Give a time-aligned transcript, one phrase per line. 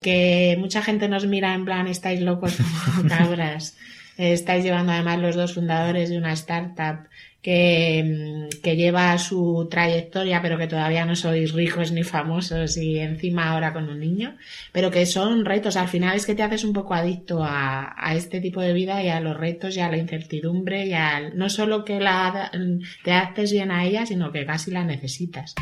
[0.00, 3.76] Que mucha gente nos mira en plan, estáis locos como cabras.
[4.18, 7.08] estáis llevando además los dos fundadores de una startup
[7.46, 12.98] que, mm, que, lleva su trayectoria, pero que todavía no sois ricos ni famosos y
[12.98, 14.36] encima ahora con un niño,
[14.72, 15.76] pero que son retos.
[15.76, 19.00] Al final es que te haces un poco adicto a, a este tipo de vida
[19.00, 22.50] y a los retos y a la incertidumbre y al, no solo que la,
[23.04, 25.54] te haces bien a ella, sino que casi la necesitas.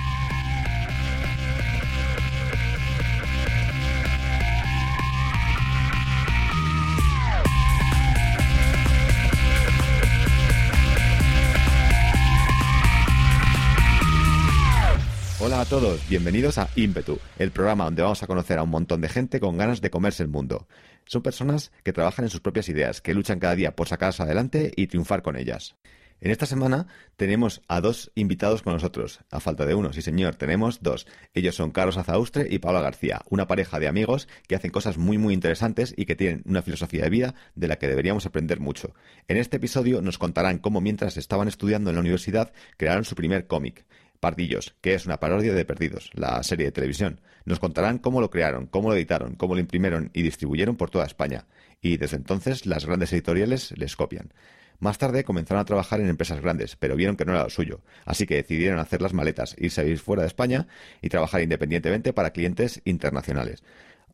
[15.65, 19.09] A todos, bienvenidos a Ímpetu, el programa donde vamos a conocer a un montón de
[19.09, 20.69] gente con ganas de comerse el mundo.
[21.07, 24.73] Son personas que trabajan en sus propias ideas, que luchan cada día por sacarlas adelante
[24.77, 25.75] y triunfar con ellas.
[26.21, 29.21] En esta semana tenemos a dos invitados con nosotros.
[29.31, 31.07] A falta de uno, sí señor, tenemos dos.
[31.33, 35.17] Ellos son Carlos Azaustre y Paula García, una pareja de amigos que hacen cosas muy
[35.17, 38.95] muy interesantes y que tienen una filosofía de vida de la que deberíamos aprender mucho.
[39.29, 43.47] En este episodio nos contarán cómo mientras estaban estudiando en la universidad crearon su primer
[43.47, 43.87] cómic.
[44.25, 47.21] Pardillos, que es una parodia de Perdidos, la serie de televisión.
[47.45, 51.05] Nos contarán cómo lo crearon, cómo lo editaron, cómo lo imprimieron y distribuyeron por toda
[51.05, 51.45] España.
[51.83, 54.33] Y desde entonces las grandes editoriales les copian.
[54.79, 57.83] Más tarde comenzaron a trabajar en empresas grandes, pero vieron que no era lo suyo,
[58.07, 60.69] así que decidieron hacer las maletas, irse a vivir fuera de España
[61.03, 63.63] y trabajar independientemente para clientes internacionales.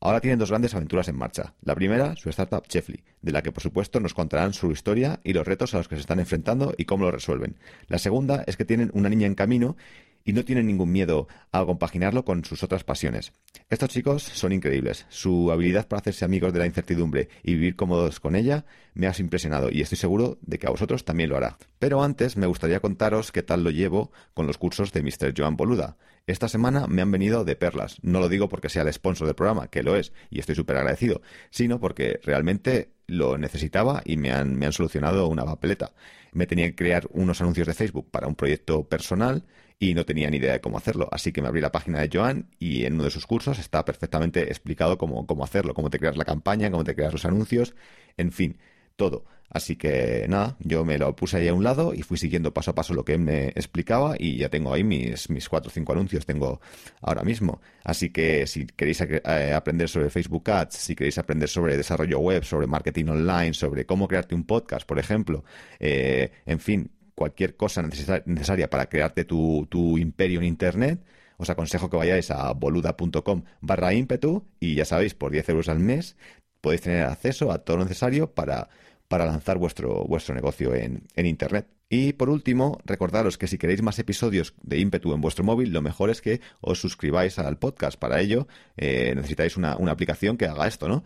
[0.02, 1.52] Ahora tienen dos grandes aventuras en marcha.
[1.60, 5.34] La primera, su startup Chefly, de la que por supuesto nos contarán su historia y
[5.34, 7.58] los retos a los que se están enfrentando y cómo lo resuelven.
[7.86, 9.76] La segunda es que tienen una niña en camino
[10.24, 13.32] y no tienen ningún miedo a compaginarlo con sus otras pasiones.
[13.68, 15.06] Estos chicos son increíbles.
[15.08, 18.64] Su habilidad para hacerse amigos de la incertidumbre y vivir cómodos con ella
[18.94, 21.58] me ha impresionado y estoy seguro de que a vosotros también lo hará.
[21.78, 25.34] Pero antes me gustaría contaros qué tal lo llevo con los cursos de Mr.
[25.36, 25.96] Joan Boluda.
[26.26, 27.98] Esta semana me han venido de perlas.
[28.02, 30.76] No lo digo porque sea el sponsor del programa, que lo es, y estoy súper
[30.76, 35.92] agradecido, sino porque realmente lo necesitaba y me han, me han solucionado una papeleta.
[36.32, 39.44] Me tenía que crear unos anuncios de Facebook para un proyecto personal
[39.80, 41.08] y no tenía ni idea de cómo hacerlo.
[41.10, 43.84] Así que me abrí la página de Joan y en uno de sus cursos está
[43.84, 47.74] perfectamente explicado cómo, cómo hacerlo, cómo te creas la campaña, cómo te creas los anuncios,
[48.18, 48.58] en fin,
[48.96, 49.24] todo.
[49.48, 52.70] Así que nada, yo me lo puse ahí a un lado y fui siguiendo paso
[52.70, 55.72] a paso lo que él me explicaba y ya tengo ahí mis, mis cuatro o
[55.72, 56.60] cinco anuncios, tengo
[57.00, 57.60] ahora mismo.
[57.82, 62.44] Así que si queréis eh, aprender sobre Facebook Ads, si queréis aprender sobre desarrollo web,
[62.44, 65.42] sobre marketing online, sobre cómo crearte un podcast, por ejemplo,
[65.80, 71.04] eh, en fin, cualquier cosa necesaria para crearte tu, imperio en Internet,
[71.36, 75.80] os aconsejo que vayáis a boluda.com barra ímpetu y ya sabéis, por 10 euros al
[75.80, 76.16] mes
[76.62, 78.70] podéis tener acceso a todo lo necesario para,
[79.06, 81.66] para lanzar vuestro, vuestro negocio en, Internet.
[81.90, 85.82] Y por último, recordaros que si queréis más episodios de ímpetu en vuestro móvil, lo
[85.82, 87.98] mejor es que os suscribáis al podcast.
[87.98, 88.48] Para ello
[88.78, 91.04] eh, necesitáis una, aplicación que haga esto, ¿no?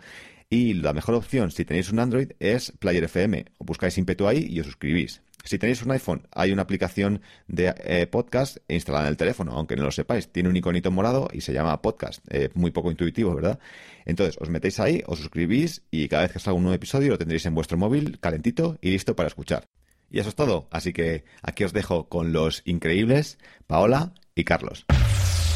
[0.48, 3.46] Y la mejor opción, si tenéis un Android, es Player FM.
[3.58, 5.24] Buscáis ímpetu ahí y os suscribís.
[5.44, 9.76] Si tenéis un iPhone, hay una aplicación de eh, podcast instalada en el teléfono, aunque
[9.76, 10.32] no lo sepáis.
[10.32, 12.24] Tiene un iconito morado y se llama podcast.
[12.30, 13.58] Eh, muy poco intuitivo, ¿verdad?
[14.06, 17.18] Entonces, os metéis ahí, os suscribís y cada vez que salga un nuevo episodio lo
[17.18, 19.68] tendréis en vuestro móvil calentito y listo para escuchar.
[20.10, 20.66] Y eso es todo.
[20.70, 24.86] Así que aquí os dejo con los increíbles Paola y Carlos.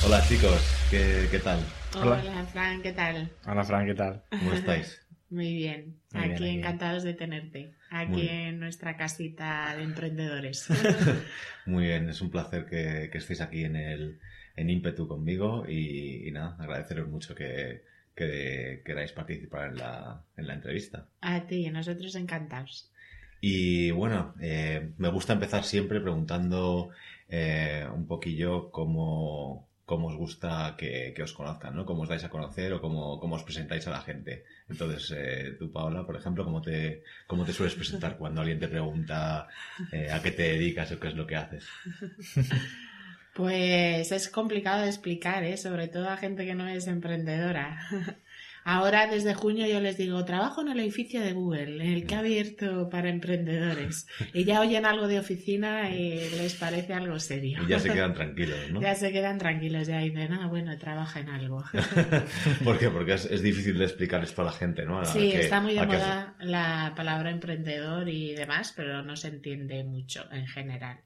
[0.05, 0.61] Hola chicos,
[0.91, 1.61] ¿qué, tal?
[1.97, 2.23] Hola.
[2.23, 3.31] Hola Fran, ¿qué tal?
[3.47, 4.23] Hola Fran, ¿qué tal?
[4.31, 5.01] ¿Cómo estáis?
[5.31, 10.69] Muy bien, aquí encantados de tenerte, aquí en nuestra casita de emprendedores.
[11.67, 14.19] Muy bien, es un placer que, estéis aquí en el
[14.57, 17.83] en ímpetu conmigo y, nada, agradeceros mucho que,
[18.15, 21.07] queráis participar en la, en la entrevista.
[21.21, 22.91] A ti, nosotros encantados.
[23.41, 26.91] Y bueno, eh, me gusta empezar siempre preguntando
[27.29, 31.85] eh, un poquillo cómo, cómo os gusta que, os conozcan, ¿no?
[31.85, 34.45] Cómo os dais a conocer o cómo, cómo os presentáis a la gente.
[34.69, 38.69] Entonces, eh, tú, Paola, por ejemplo, ¿cómo te, cómo te sueles presentar cuando alguien te
[38.69, 39.49] pregunta
[39.93, 41.67] eh, a qué te dedicas o qué es lo que haces?
[43.35, 45.57] Pues es complicado de explicar, ¿eh?
[45.57, 47.79] sobre todo a gente que no es emprendedora.
[48.71, 52.15] Ahora, desde junio, yo les digo, trabajo en el edificio de Google, en el que
[52.15, 54.07] ha abierto para emprendedores.
[54.35, 57.61] Y ya oyen algo de oficina y les parece algo serio.
[57.65, 58.83] Y ya se quedan tranquilos, ¿no?
[58.83, 61.65] Ya se quedan tranquilos, ya dicen, ah, bueno, trabaja en algo.
[62.63, 62.91] ¿Por qué?
[62.91, 65.03] Porque es, difícil de explicar esto a la gente, ¿no?
[65.07, 70.31] sí, está muy de moda la palabra emprendedor y demás, pero no se entiende mucho
[70.31, 70.99] en general.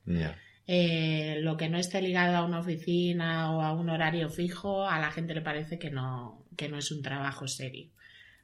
[0.66, 4.98] Eh, lo que no esté ligado a una oficina o a un horario fijo, a
[4.98, 7.90] la gente le parece que no, que no es un trabajo serio.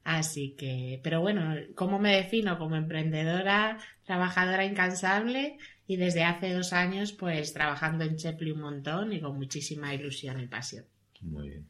[0.05, 2.59] Así que, pero bueno, ¿cómo me defino?
[2.59, 9.13] Como emprendedora, trabajadora incansable y desde hace dos años pues trabajando en Chepli un montón
[9.13, 10.87] y con muchísima ilusión y pasión.
[11.21, 11.67] Muy bien.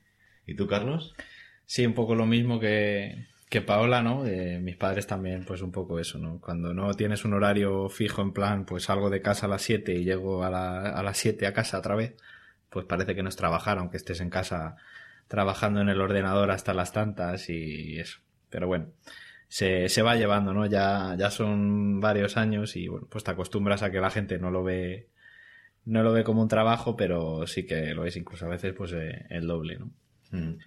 [0.46, 1.14] ¿Y tú, Carlos?
[1.66, 4.22] Sí, un poco lo mismo que, que Paola, ¿no?
[4.22, 6.40] mis padres también, pues un poco eso, ¿no?
[6.40, 9.94] Cuando no tienes un horario fijo en plan, pues salgo de casa a las 7
[9.94, 12.14] y llego a, la, a las 7 a casa otra vez,
[12.70, 14.76] pues parece que no es trabajar, aunque estés en casa
[15.28, 18.20] trabajando en el ordenador hasta las tantas y eso.
[18.50, 18.88] Pero bueno,
[19.48, 20.66] se, se va llevando, ¿no?
[20.66, 24.50] Ya, ya son varios años y bueno, pues te acostumbras a que la gente no
[24.50, 25.08] lo ve,
[25.84, 28.92] no lo ve como un trabajo, pero sí que lo es incluso a veces pues
[28.92, 29.90] eh, el doble, ¿no?
[30.30, 30.58] Mm.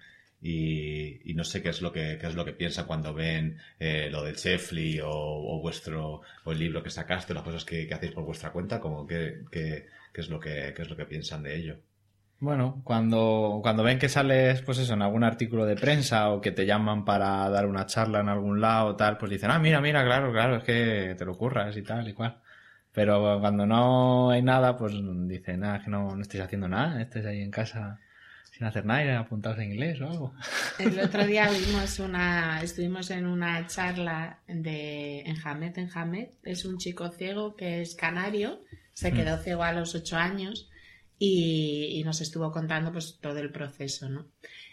[0.44, 4.08] Y, no sé qué es lo que qué es lo que piensa cuando ven eh,
[4.10, 8.24] lo del Chefly o, vuestro o el libro que sacaste, las cosas que, hacéis por
[8.24, 11.78] vuestra cuenta, como qué, qué es lo que qué es lo que piensan de ello.
[12.42, 16.50] Bueno, cuando, cuando ven que sales, pues eso, en algún artículo de prensa o que
[16.50, 20.04] te llaman para dar una charla en algún lado, tal, pues dicen, ah, mira, mira,
[20.04, 22.40] claro, claro, es que te lo curras y tal y cual.
[22.90, 24.92] Pero cuando no hay nada, pues
[25.28, 28.00] dicen, nada, ah, que no, no estéis haciendo nada, estés ahí en casa
[28.50, 30.34] sin hacer nada y apuntados en inglés o algo.
[30.80, 36.64] El otro día vimos una, estuvimos en una charla de, en Hamed, en Hamed, es
[36.64, 38.64] un chico ciego que es canario,
[38.94, 39.40] se quedó mm.
[39.42, 40.68] ciego a los ocho años
[41.24, 44.26] y, nos estuvo contando pues todo el proceso, ¿no?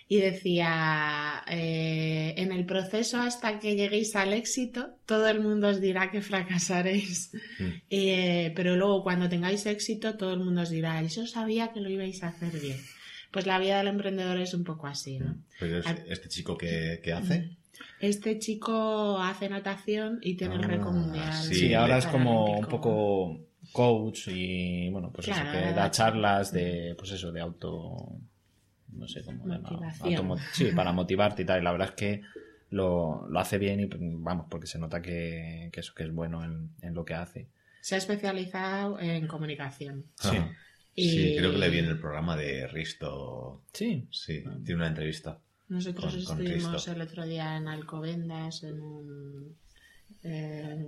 [0.08, 5.80] Y decía, eh, en el proceso hasta que lleguéis al éxito, todo el mundo os
[5.80, 7.32] dirá que fracasaréis.
[7.60, 7.64] Mm.
[7.92, 11.90] Eh, pero luego cuando tengáis éxito, todo el mundo os dirá, yo sabía que lo
[11.90, 12.80] ibais a hacer bien.
[13.30, 15.38] Pues la vida del emprendedor es un poco así, ¿no?
[15.60, 17.58] Pero este chico que, hace.
[18.00, 21.44] Este chico hace natación y tiene el récord ah, mundial.
[21.44, 26.96] Sí, ahora es como un poco coach y bueno, pues eso, que da charlas de,
[26.98, 28.12] pues eso, de auto,
[28.94, 30.38] no sé cómo Motivación.
[30.54, 31.62] sí, para motivarte y tal.
[31.62, 32.22] Y la verdad es que
[32.72, 36.44] lo, lo hace bien y vamos, porque se nota que, que eso, que es bueno
[36.44, 37.48] en, en, lo que hace.
[37.82, 40.06] Se ha especializado en comunicación.
[40.16, 40.38] Sí.
[40.96, 43.62] Sí, creo que le viene el programa de Risto.
[43.74, 44.06] Sí.
[44.12, 45.40] Sí, tiene una entrevista.
[45.70, 49.56] Nosotros estuvimos el otro día en Alcobendas en un
[50.24, 50.88] eh,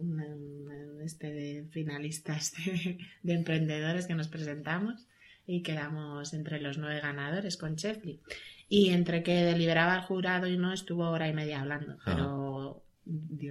[1.03, 2.53] este de finalistas
[3.23, 5.07] de, emprendedores que nos presentamos
[5.45, 8.19] y quedamos entre los nueve ganadores con Chefly.
[8.69, 11.97] Y entre que deliberaba el jurado y no, estuvo hora y media hablando.
[12.05, 12.83] Pero,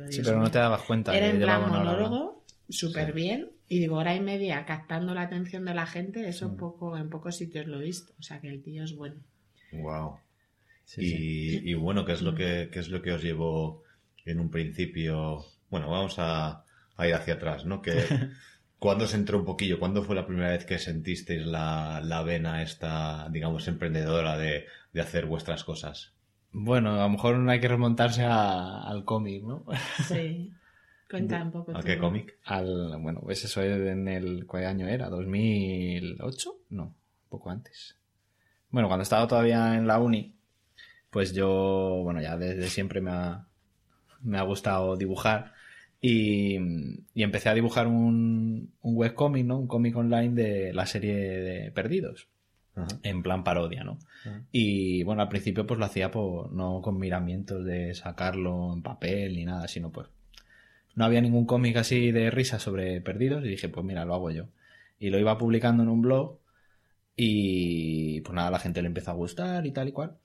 [0.08, 1.14] sí, pero no te dabas cuenta.
[1.14, 3.50] Era en plan monólogo, súper bien.
[3.68, 6.56] Y digo, hora y media captando la atención de la gente, eso mm.
[6.56, 8.14] poco, en pocos sitios lo he visto.
[8.18, 9.16] O sea que el tío es bueno.
[9.72, 10.16] Wow.
[10.96, 13.84] y, y, bueno, ¿qué es lo que, qué es lo que os llevó
[14.24, 16.64] en un principio bueno, vamos a,
[16.98, 17.80] ir hacia atrás, ¿no?
[17.80, 17.92] Que
[18.80, 19.78] ¿Cuándo se entró un poquillo?
[19.78, 24.66] ¿Cuándo fue la primera vez que sentisteis la, la vena esta, digamos, emprendedora de,
[24.98, 26.14] hacer vuestras cosas?
[26.50, 29.64] Bueno, a lo mejor no hay que remontarse al cómic, ¿no?
[30.08, 30.50] Sí.
[31.10, 31.76] Cuenta un poco.
[31.76, 32.38] ¿A qué cómic?
[32.44, 35.10] Al, bueno, pues eso en el, ¿cuál año era?
[35.10, 36.54] ¿2008?
[36.70, 36.94] No, un
[37.28, 37.96] poco antes.
[38.70, 40.36] Bueno, cuando estaba todavía en la uni,
[41.10, 43.46] pues yo, bueno, ya desde siempre me ha,
[44.22, 45.52] me ha gustado dibujar
[46.00, 46.56] y,
[47.14, 49.58] empecé a dibujar un, un webcómic, ¿no?
[49.58, 52.28] Un cómic online de la serie de Perdidos.
[53.02, 53.98] En plan parodia, ¿no?
[54.52, 59.34] Y bueno, al principio pues lo hacía por, no con miramientos de sacarlo en papel
[59.34, 60.08] ni nada, sino pues
[60.94, 64.30] no había ningún cómic así de risa sobre perdidos y dije, pues mira, lo hago
[64.30, 64.48] yo.
[64.98, 66.38] Y lo iba publicando en un blog
[67.16, 70.16] y pues nada, la gente le empezó a gustar y tal y cual.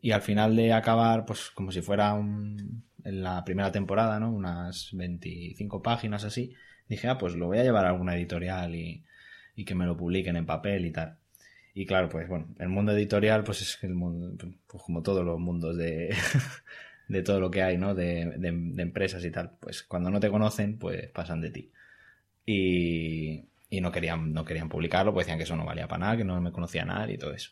[0.00, 4.30] Y al final de acabar, pues como si fuera un, en la primera temporada, ¿no?
[4.30, 6.54] Unas 25 páginas así.
[6.88, 9.04] Dije, ah, pues lo voy a llevar a alguna editorial y,
[9.54, 11.18] y que me lo publiquen en papel y tal.
[11.74, 15.38] Y claro, pues bueno, el mundo editorial, pues es el mundo, pues como todos los
[15.40, 16.14] mundos de,
[17.08, 17.94] de todo lo que hay, ¿no?
[17.94, 18.48] De, de,
[18.82, 19.56] empresas y tal.
[19.60, 21.72] Pues cuando no te conocen, pues pasan de ti.
[22.46, 26.16] Y, y no querían, no querían publicarlo, pues decían que eso no valía para nada,
[26.16, 27.50] que no me conocía nadie y todo eso.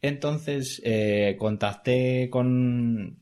[0.00, 3.21] Entonces, eh, contacté con,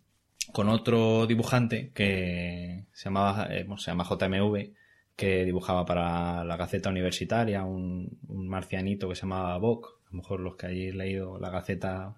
[0.52, 4.73] con otro dibujante que se llamaba, eh, se llama JMV,
[5.16, 10.00] que dibujaba para la Gaceta Universitaria, un, marcianito que se llamaba Bok.
[10.07, 12.16] A lo mejor los que hayáis leído la Gaceta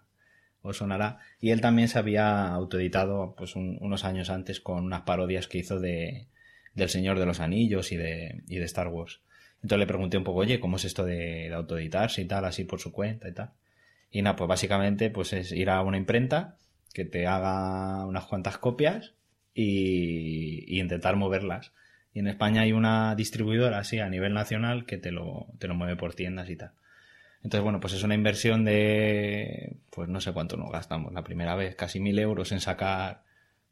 [0.63, 1.19] os sonará.
[1.41, 5.81] Y él también se había autoeditado pues unos años antes con unas parodias que hizo
[5.81, 6.29] de
[6.75, 9.21] del Señor de los Anillos y de, y de Star Wars.
[9.57, 12.65] Entonces le pregunté un poco, oye, ¿cómo es esto de, de autoeditarse y tal, así
[12.65, 13.51] por su cuenta y tal?
[14.11, 16.57] Y nada, pues básicamente pues es ir a una imprenta
[16.93, 19.15] que te haga unas cuantas copias
[19.55, 21.73] y, intentar moverlas.
[22.15, 25.75] Y en España hay una distribuidora así a nivel nacional que te lo, te lo
[25.75, 26.73] mueve por tiendas y tal.
[27.43, 31.57] Entonces, bueno, pues es una inversión de, pues no sé cuánto nos gastamos la primera
[31.57, 33.25] vez, casi mil euros en sacar,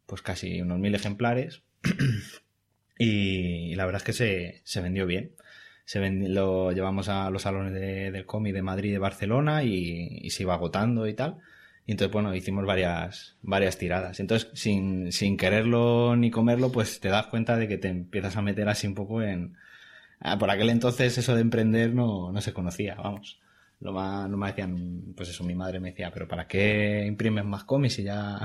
[0.06, 1.62] pues casi unos mil ejemplares.
[2.98, 5.32] y, la verdad es que se, se vendió bien.
[5.84, 10.18] Se lo llevamos a los salones de, del cómic de Madrid y de Barcelona y,
[10.22, 11.38] y se iba agotando y tal.
[11.86, 14.20] Y entonces, bueno, hicimos varias, varias tiradas.
[14.20, 18.42] Entonces, sin, sin quererlo ni comerlo, pues te das cuenta de que te empiezas a
[18.42, 19.56] meter así un poco en...
[20.20, 23.40] Ah, por aquel entonces eso de emprender no, no se conocía, vamos.
[23.80, 27.44] Lo más, no me decían, pues eso, mi madre me decía, pero ¿para qué imprimes
[27.44, 28.38] más cómics y ya,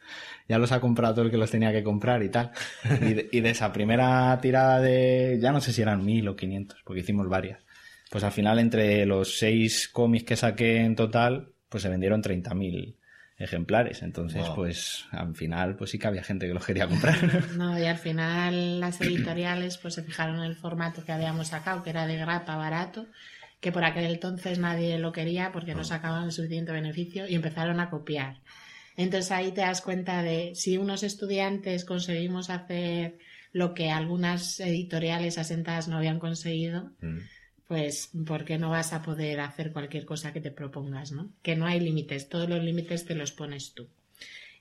[0.48, 2.52] ya los ha comprado todo el que los tenía que comprar y tal?
[3.00, 6.36] Y de, y de esa primera tirada de, ya no sé si eran mil o
[6.36, 7.64] quinientos, porque hicimos varias.
[8.10, 12.94] Pues al final, entre los seis cómics que saqué en total, pues se vendieron 30.000
[13.36, 14.02] ejemplares.
[14.02, 14.54] Entonces, Wow.
[14.54, 17.16] pues al final, pues sí que había gente que los quería comprar.
[17.58, 21.82] No, y al final las editoriales pues se fijaron en el formato que habíamos sacado,
[21.82, 23.06] que era de grapa barato,
[23.60, 27.80] que por aquel entonces nadie lo quería porque no sacaban el suficiente beneficio y empezaron
[27.80, 28.36] a copiar.
[28.96, 33.18] Entonces ahí te das cuenta de si unos estudiantes conseguimos hacer
[33.52, 37.18] lo que algunas editoriales asentadas no habían conseguido, Mm.
[37.68, 41.30] Pues ¿por qué no vas a poder hacer cualquier cosa que te propongas, no?
[41.42, 43.88] Que no hay límites, todos los límites te los pones tú.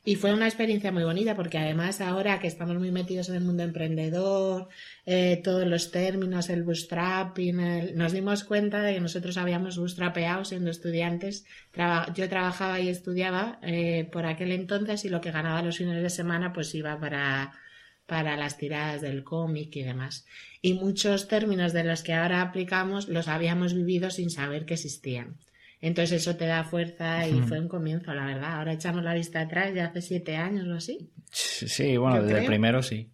[0.05, 3.43] Y fue una experiencia muy bonita porque además ahora que estamos muy metidos en el
[3.45, 4.67] mundo emprendedor,
[5.05, 10.43] eh, todos los términos, el bootstrapping, el- nos dimos cuenta de que nosotros habíamos bootstrapeado
[10.43, 11.45] siendo estudiantes.
[12.15, 16.10] Yo trabajaba y estudiaba eh, por aquel entonces y lo que ganaba los fines de
[16.10, 17.53] semana pues iba para,
[18.05, 20.25] para las tiradas del cómic y demás.
[20.62, 25.38] Y muchos términos de los que ahora aplicamos los habíamos vivido sin saber que existían.
[25.81, 28.57] Entonces eso te da fuerza y fue un comienzo, la verdad.
[28.57, 31.10] Ahora echamos la vista atrás, ya hace siete años o así.
[31.29, 33.10] sí, bueno, Yo desde el primero sí.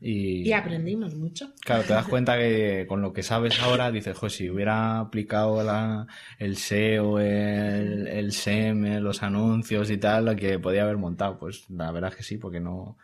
[0.00, 1.52] Y, Y aprendimos mucho.
[1.60, 5.62] Claro, te das cuenta que con lo que sabes ahora dices, joder, si hubiera aplicado
[5.62, 6.08] la,
[6.40, 11.38] el SEO, el, el SEM, los anuncios y tal, lo que podía haber montado.
[11.38, 12.98] Pues la verdad es que sí, porque no.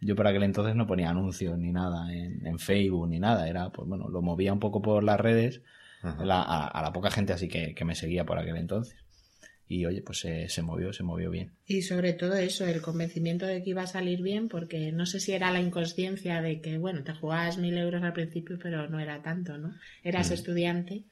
[0.00, 3.48] Yo por aquel entonces no ponía anuncios ni nada en, en Facebook ni nada.
[3.48, 5.60] Era, pues bueno, lo movía un poco por las redes
[6.24, 8.96] la- a, a la poca gente así que, que me seguía por aquel entonces.
[9.70, 11.50] Y oye, pues se, se movió, se movió bien.
[11.66, 15.20] Y sobre todo eso, el convencimiento de que iba a salir bien, porque no sé
[15.20, 18.98] si era la inconsciencia de que, bueno, te jugabas mil euros al principio, pero no
[18.98, 19.74] era tanto, ¿no?
[20.02, 21.02] Eras estudiante.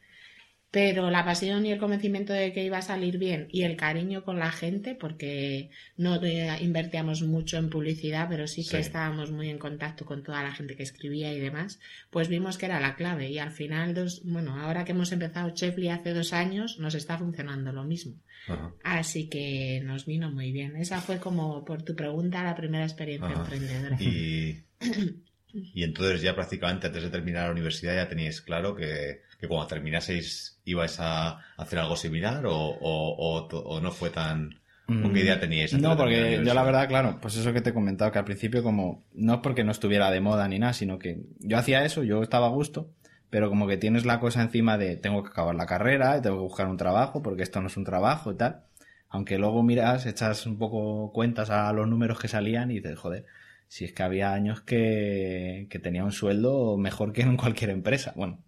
[0.77, 4.25] Pero la pasión y el convencimiento de que iba a salir bien y el cariño
[4.25, 8.77] con la gente, porque no eh, invertíamos mucho en publicidad, pero sí que Sí.
[8.77, 11.81] estábamos muy en contacto con toda la gente que escribía y demás,
[12.11, 13.31] pues vimos que era la clave.
[13.31, 17.17] Y al final, dos, bueno, ahora que hemos empezado Chefly hace dos años, nos está
[17.17, 18.13] funcionando lo mismo.
[18.47, 18.75] Ajá.
[18.85, 20.77] Así que nos vino muy bien.
[20.77, 23.41] Esa fue como, por tu pregunta, la primera experiencia Ajá.
[23.45, 23.97] emprendedora.
[23.99, 24.63] Y,
[25.75, 29.69] y entonces ya prácticamente antes de terminar la universidad ya teníais claro que, que cuando
[29.69, 34.61] terminaseis ibais a hacer algo similar o, o, o no fue tan...
[34.87, 35.73] ¿Con qué idea teníais?
[35.75, 38.25] Mm, No, porque yo la verdad, claro, pues eso que te he comentado, que al
[38.25, 41.85] principio como, no es porque no estuviera de moda ni nada, sino que yo hacía
[41.85, 42.91] eso, yo estaba a gusto,
[43.29, 46.43] pero como que tienes la cosa encima de tengo que acabar la carrera, tengo que
[46.43, 48.63] buscar un trabajo, porque esto no es un trabajo y tal.
[49.09, 53.25] Aunque luego miras, echas un poco cuentas a los números que salían y dices, joder,
[53.67, 58.13] si es que había años que, que tenía un sueldo mejor que en cualquier empresa.
[58.15, 58.39] Bueno,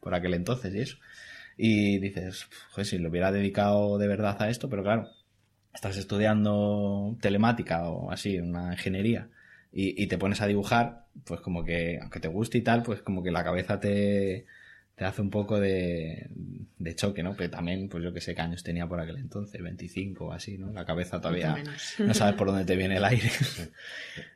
[0.00, 0.96] por aquel entonces y eso.
[1.64, 5.08] Y dices, joder, si lo hubiera dedicado de verdad a esto, pero claro,
[5.72, 9.28] estás estudiando telemática o así, una ingeniería,
[9.72, 13.02] y, y te pones a dibujar, pues como que, aunque te guste y tal, pues
[13.02, 14.44] como que la cabeza te,
[14.96, 16.28] te hace un poco de,
[16.78, 17.34] de choque, ¿no?
[17.36, 20.58] Pero también, pues yo que sé qué años tenía por aquel entonces, 25 o así,
[20.58, 20.70] ¿no?
[20.72, 21.56] La cabeza todavía
[21.98, 23.30] no sabes por dónde te viene el aire.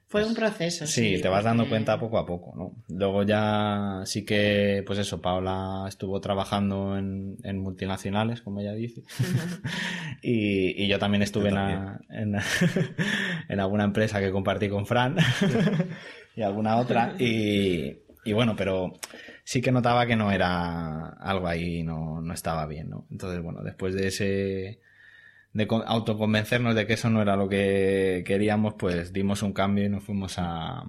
[0.08, 0.86] Fue un proceso.
[0.86, 2.96] Sí, Sí, te vas dando cuenta poco a poco, ¿no?
[2.96, 9.02] Luego ya sí que, pues eso, Paula estuvo trabajando en, en multinacionales, como ella dice.
[10.22, 12.36] y, y yo también estuve Yo en, la- en,
[13.48, 15.16] en alguna empresa que compartí con Fran
[16.36, 17.14] y alguna otra.
[17.18, 18.92] Y, y bueno, pero
[19.46, 23.06] sí que notaba que no era algo ahí, no, no estaba bien, ¿no?
[23.12, 24.80] Entonces, bueno, después de ese
[25.52, 29.84] de con- autoconvencernos de que eso no era lo que queríamos, pues dimos un cambio
[29.84, 30.82] y nos fuimos a,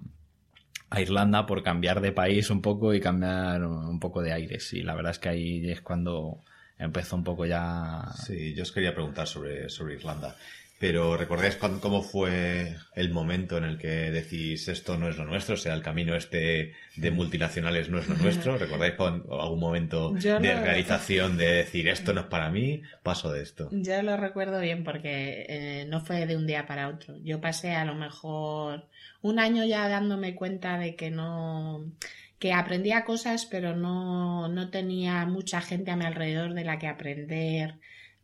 [0.89, 4.73] a Irlanda por cambiar de país un poco y cambiar un poco de aires.
[4.73, 6.41] Y la verdad es que ahí es cuando
[6.79, 8.05] empezó un poco ya...
[8.25, 10.35] Sí, yo os quería preguntar sobre, sobre Irlanda.
[10.79, 15.25] Pero ¿recordáis cuán- cómo fue el momento en el que decís esto no es lo
[15.25, 15.55] nuestro?
[15.55, 18.57] O sea, el camino este de multinacionales no es lo nuestro.
[18.59, 23.41] ¿Recordáis algún momento Yo de realización de decir esto no es para mí, paso de
[23.41, 23.69] esto?
[23.71, 27.17] Yo lo recuerdo bien porque eh, no fue de un día para otro.
[27.23, 28.85] Yo pasé a lo mejor
[29.21, 31.91] un año ya dándome cuenta de que no,
[32.37, 36.85] que aprendía cosas, pero no, no tenía mucha gente a mi alrededor de la que
[36.87, 37.75] aprender.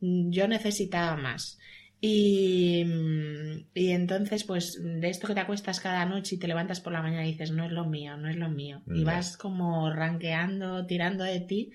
[0.01, 1.57] Yo necesitaba más.
[2.05, 6.81] Y, mm, y entonces, pues, de esto que te acuestas cada noche y te levantas
[6.81, 8.81] por la mañana y dices, no es lo mío, no es lo mío.
[8.87, 11.71] Y vas como ranqueando, tirando de ti.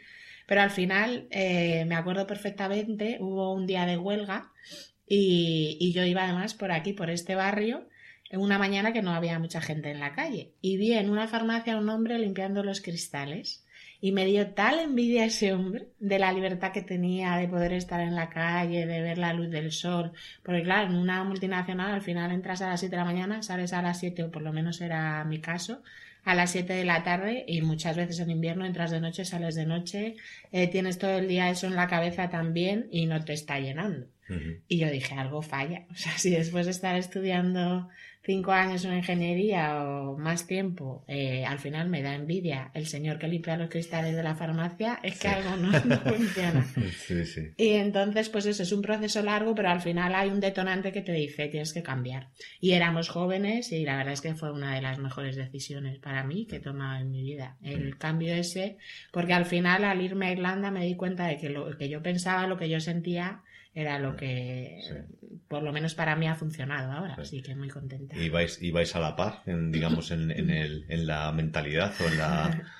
[0.46, 4.52] Pero al final, eh, me acuerdo perfectamente, hubo un día de huelga
[5.06, 7.88] y, y yo iba además por aquí, por este barrio,
[8.28, 10.52] en una mañana que no había mucha gente en la calle.
[10.60, 13.64] Y vi en una farmacia a un hombre limpiando los cristales.
[14.00, 18.00] Y me dio tal envidia ese hombre de la libertad que tenía de poder estar
[18.00, 20.12] en la calle, de ver la luz del sol.
[20.42, 23.72] Porque claro, en una multinacional al final entras a las 7 de la mañana, sales
[23.72, 25.82] a las 7, o por lo menos era mi caso,
[26.24, 29.54] a las 7 de la tarde y muchas veces en invierno entras de noche, sales
[29.54, 30.16] de noche,
[30.52, 34.06] eh, tienes todo el día eso en la cabeza también y no te está llenando.
[34.68, 35.86] Y yo dije, algo falla.
[35.90, 37.88] O sea, si después de estar estudiando
[38.28, 43.18] cinco años una ingeniería o más tiempo, eh, al final me da envidia el señor
[43.18, 45.34] que limpia los cristales de la farmacia, es que Sí.
[45.34, 46.66] algo no, no funciona.
[47.06, 47.40] Sí, sí.
[47.56, 51.00] Y entonces, pues eso es un proceso largo, pero al final hay un detonante que
[51.00, 52.28] te dice, tienes que cambiar.
[52.60, 56.22] Y éramos jóvenes y la verdad es que fue una de las mejores decisiones para
[56.22, 57.56] mí que he tomado en mi vida.
[57.62, 58.76] El cambio ese,
[59.10, 62.02] porque al final al irme a Irlanda me di cuenta de que lo que yo
[62.02, 63.40] pensaba, lo que yo sentía,
[63.74, 64.80] era lo que
[65.48, 67.14] por lo menos para mí ha funcionado ahora.
[67.16, 67.20] Sí.
[67.22, 68.16] Así que muy contenta.
[68.16, 71.94] ¿Y vais, y vais a la par, en, digamos, en, en, el, en la mentalidad
[72.00, 72.62] o en la...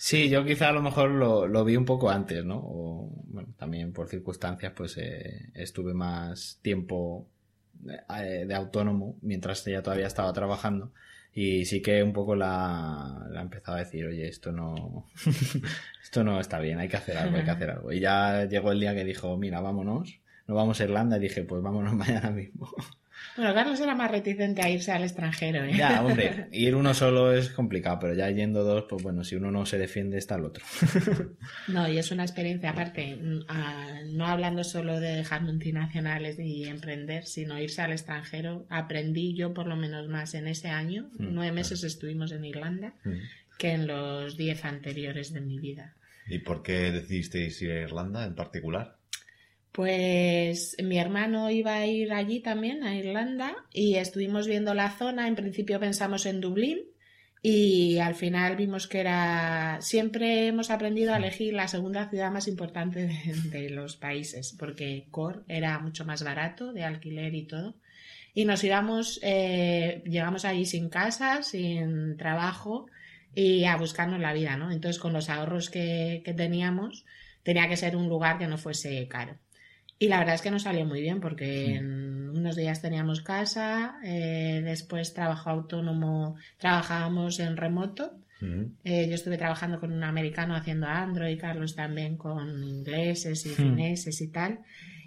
[0.00, 2.58] Sí, yo quizá a lo mejor lo, lo vi un poco antes, ¿no?
[2.58, 7.26] O, bueno, también por circunstancias, pues eh, estuve más tiempo
[8.16, 10.92] eh, de autónomo mientras ella todavía estaba trabajando.
[11.34, 15.06] Y sí que un poco la, la empezaba a decir, oye, esto no,
[16.02, 17.92] esto no está bien, hay que hacer algo, hay que hacer algo.
[17.92, 21.18] Y ya llegó el día que dijo, mira, vámonos, nos vamos a Irlanda.
[21.18, 22.68] Y dije, pues vámonos mañana mismo.
[23.36, 25.64] Bueno, Carlos era más reticente a irse al extranjero.
[25.64, 25.76] ¿eh?
[25.76, 29.52] ya, hombre, ir uno solo es complicado, pero ya yendo dos, pues bueno, si uno
[29.52, 30.64] no se defiende, está el otro.
[31.68, 37.26] No, y es una experiencia aparte, mm, no hablando solo de dejar multinacionales y emprender,
[37.26, 38.66] sino irse al extranjero.
[38.70, 42.94] Aprendí yo por lo menos más en ese año, Mm, nueve meses estuvimos en Irlanda,
[43.58, 45.94] que en los diez anteriores de mi vida.
[46.26, 48.97] ¿Y por qué decidisteis ir a Irlanda en particular?
[49.72, 55.28] Pues mi hermano iba a ir allí también, a Irlanda, y estuvimos viendo la zona.
[55.28, 56.80] En principio pensamos en Dublín
[57.42, 59.78] y al final vimos que era...
[59.80, 65.06] Siempre hemos aprendido a elegir la segunda ciudad más importante de, de los países, porque
[65.10, 67.76] Cork era mucho más barato de alquiler y todo.
[68.34, 72.86] Y nos íbamos, eh, llegamos allí sin casa, sin trabajo
[73.34, 74.70] y a buscarnos la vida, ¿no?
[74.70, 77.04] Entonces con los ahorros que, que teníamos
[77.42, 79.38] tenía que ser un lugar que no fuese caro.
[80.00, 83.96] Y la verdad es que nos salió muy bien porque en unos días teníamos casa,
[84.04, 88.12] eh, después trabajo autónomo, trabajábamos en remoto.
[88.40, 88.70] Ujú.
[88.84, 93.54] Eh, yo estuve trabajando con un americano haciendo Android, Carlos también con ingleses y Hmm.
[93.54, 94.60] fineses y tal.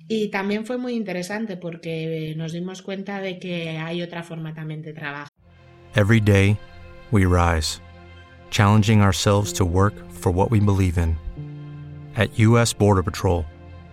[0.09, 4.81] Y también fue muy interesante porque nos dimos cuenta de que hay otra forma también
[4.81, 5.29] de trabajo.
[5.95, 6.57] Every day,
[7.11, 7.79] we rise,
[8.49, 11.15] challenging ourselves to work for what we believe in.
[12.17, 12.73] At U.S.
[12.77, 13.45] Border Patrol,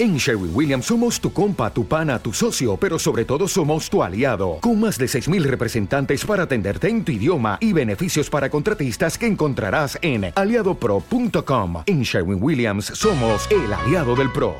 [0.00, 4.02] En Sherwin Williams somos tu compa, tu pana, tu socio, pero sobre todo somos tu
[4.02, 9.18] aliado, con más de 6.000 representantes para atenderte en tu idioma y beneficios para contratistas
[9.18, 11.82] que encontrarás en aliadopro.com.
[11.84, 14.56] En Sherwin Williams somos el aliado del PRO.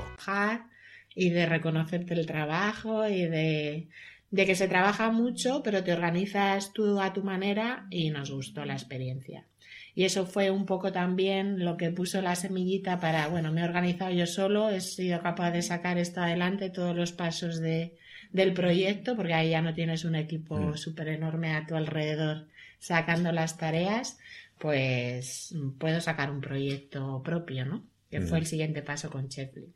[1.14, 3.88] y de reconocerte el trabajo y de,
[4.30, 8.66] de que se trabaja mucho, pero te organizas tú a tu manera y nos gustó
[8.66, 9.46] la experiencia.
[9.94, 13.64] Y eso fue un poco también lo que puso la semillita para, bueno, me he
[13.64, 17.96] organizado yo solo, he sido capaz de sacar esto adelante, todos los pasos de,
[18.32, 22.46] del proyecto, porque ahí ya no tienes un equipo súper enorme a tu alrededor
[22.78, 24.18] sacando las tareas,
[24.58, 27.84] pues puedo sacar un proyecto propio, ¿no?
[28.10, 29.72] Que fue el siguiente paso con Chefly.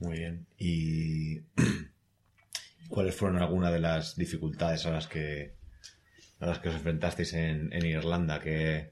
[0.00, 0.46] Muy bien.
[0.58, 1.40] ¿Y
[2.88, 5.54] cuáles fueron algunas de las dificultades a las que
[6.40, 8.91] a las que os enfrentasteis en, en Irlanda, que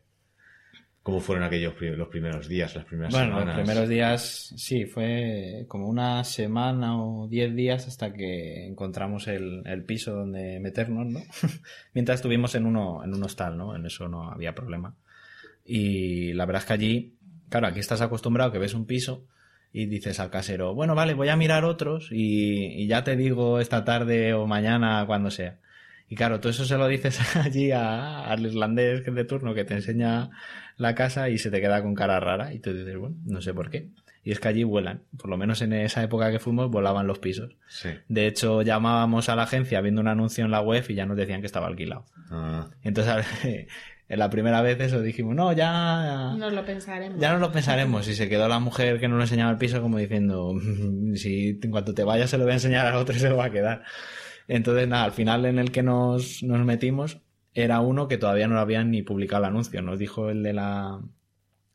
[1.02, 3.56] ¿Cómo fueron aquellos pri- los primeros días, las primeras Bueno, semanas?
[3.56, 9.62] los primeros días, sí, fue como una semana o diez días hasta que encontramos el,
[9.64, 11.20] el piso donde meternos, ¿no?
[11.94, 13.74] Mientras estuvimos en uno, en un hostal, ¿no?
[13.74, 14.94] En eso no había problema.
[15.64, 17.14] Y la verdad es que allí,
[17.48, 19.26] claro, aquí estás acostumbrado que ves un piso
[19.72, 23.60] y dices al casero, bueno, vale, voy a mirar otros y, y ya te digo
[23.60, 25.58] esta tarde o mañana, cuando sea.
[26.08, 29.74] Y claro, tú eso se lo dices allí a- al irlandés de turno que te
[29.74, 30.30] enseña
[30.81, 33.53] la casa y se te queda con cara rara y tú dices, bueno, no sé
[33.55, 33.88] por qué.
[34.23, 37.19] Y es que allí vuelan, por lo menos en esa época que fuimos volaban los
[37.19, 37.57] pisos.
[37.69, 37.88] Sí.
[38.09, 41.16] De hecho, llamábamos a la agencia viendo un anuncio en la web y ya nos
[41.16, 42.05] decían que estaba alquilado.
[42.31, 43.25] Ah, Entonces,
[44.09, 47.19] en la primera vez eso dijimos, no, ya, Nos lo pensaremos.
[47.19, 48.09] ya no lo pensaremos.
[48.09, 50.55] Y se quedó la mujer que nos enseñaba el piso como diciendo,
[51.14, 53.37] si en cuanto te vayas se lo voy a enseñar al otro y se lo
[53.38, 53.85] va a quedar.
[54.49, 57.21] Entonces, nada, al final en el que nos, nos metimos
[57.54, 59.82] era uno que todavía no lo habían ni publicado el anuncio.
[59.82, 61.00] Nos dijo el de la,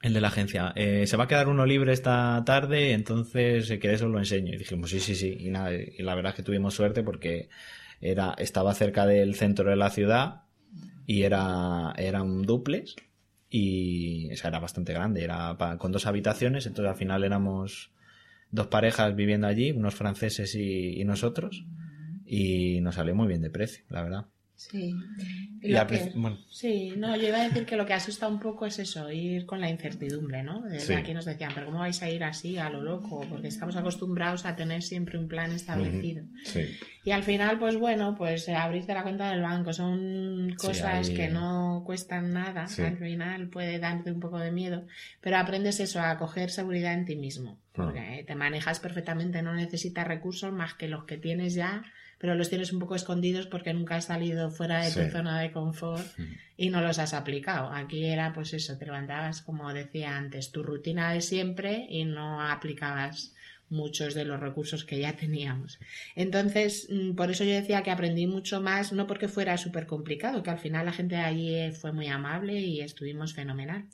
[0.01, 3.79] el de la agencia, eh, se va a quedar uno libre esta tarde, entonces si
[3.79, 4.53] querés os lo enseño.
[4.53, 5.37] Y dijimos, sí, sí, sí.
[5.39, 7.49] Y nada, y la verdad es que tuvimos suerte porque
[8.01, 10.43] era, estaba cerca del centro de la ciudad
[11.05, 12.95] y era, era un duplex
[13.49, 17.91] y o sea, era bastante grande, era con dos habitaciones, entonces al final éramos
[18.51, 21.65] dos parejas viviendo allí, unos franceses y, y nosotros,
[22.25, 24.25] y nos salió muy bien de precio, la verdad.
[24.57, 24.95] Sí.
[25.61, 26.37] Y lo que- bueno.
[26.49, 29.45] sí, no, yo iba a decir que lo que asusta un poco es eso, ir
[29.45, 30.61] con la incertidumbre, ¿no?
[30.61, 30.93] Desde Sí.
[30.93, 33.25] aquí nos decían, pero ¿cómo vais a ir así a lo loco?
[33.29, 36.23] Porque estamos acostumbrados a tener siempre un plan establecido.
[36.45, 36.61] sí.
[37.03, 41.15] Y al final, pues bueno, pues eh, abrirte la cuenta del banco son cosas ahí-
[41.15, 42.63] que no cuestan nada.
[42.63, 44.87] Al final puede darte un poco de miedo,
[45.21, 47.59] pero aprendes eso, a coger seguridad en ti mismo.
[47.73, 51.83] Porque te manejas perfectamente, no necesitas recursos más que los que tienes ya,
[52.19, 54.99] pero los tienes un poco escondidos porque nunca has salido fuera de Sí.
[55.01, 56.05] tu zona de confort
[56.57, 57.71] y no los has aplicado.
[57.71, 62.41] Aquí era pues eso, te levantabas, como decía antes, tu rutina de siempre y no
[62.41, 63.33] aplicabas
[63.67, 65.79] muchos de los recursos que ya teníamos.
[66.15, 70.43] Entonces, mm, por eso yo decía que aprendí mucho más, no porque fuera súper complicado,
[70.43, 73.85] que al final la gente de allí eh, fue muy amable y estuvimos fenomenal.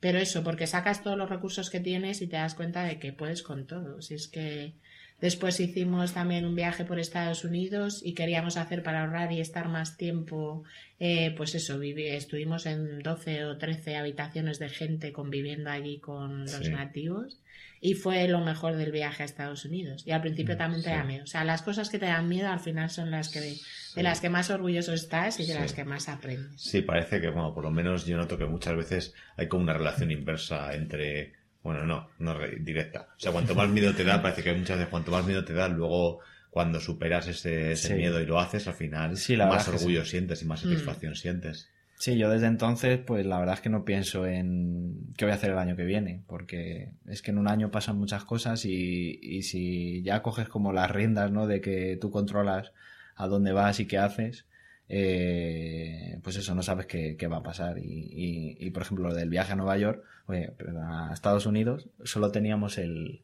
[0.00, 3.12] Pero eso, porque sacas todos los recursos que tienes y te das cuenta de que
[3.12, 4.02] puedes con todo.
[4.02, 4.74] Si es que
[5.20, 9.68] después hicimos también un viaje por Estados Unidos y queríamos hacer para ahorrar y estar
[9.68, 10.62] más tiempo,
[10.98, 16.40] eh, pues eso, viví, estuvimos en 12 o 13 habitaciones de gente conviviendo allí con
[16.42, 16.70] los Sí.
[16.70, 17.38] nativos
[17.82, 20.02] y fue lo mejor del viaje a Estados Unidos.
[20.06, 20.94] Y al Mm, principio también te sí.
[20.96, 21.24] da miedo.
[21.24, 24.20] O sea, las cosas que te dan miedo al final son las que de las
[24.20, 26.60] que más orgulloso estás y de las que más aprendes.
[26.60, 29.72] Sí, parece que, bueno, por lo menos yo noto que muchas veces hay como una
[29.72, 33.08] relación inversa entre, bueno, no, no re- directa.
[33.16, 35.52] O sea, cuanto más miedo te da, parece que muchas veces cuanto más miedo te
[35.52, 36.20] da, luego
[36.50, 37.94] cuando superas ese, ese Sí.
[37.94, 40.68] miedo y lo haces, al final Sí, la más orgullo sientes y más Mm.
[40.68, 41.68] satisfacción sientes.
[41.98, 45.34] Sí, yo desde entonces, pues la verdad es que no pienso en qué voy a
[45.34, 49.18] hacer el año que viene, porque es que en un año pasan muchas cosas y,
[49.22, 51.46] y si ya coges como las riendas, ¿no?
[51.46, 52.72] De que tú controlas
[53.16, 54.46] a dónde vas y qué haces,
[54.92, 57.78] eh, pues eso, no sabes qué, qué va a pasar.
[57.78, 62.32] Y, y, por ejemplo, lo del viaje a Nueva York, oye, a Estados Unidos, solo
[62.32, 63.22] teníamos el,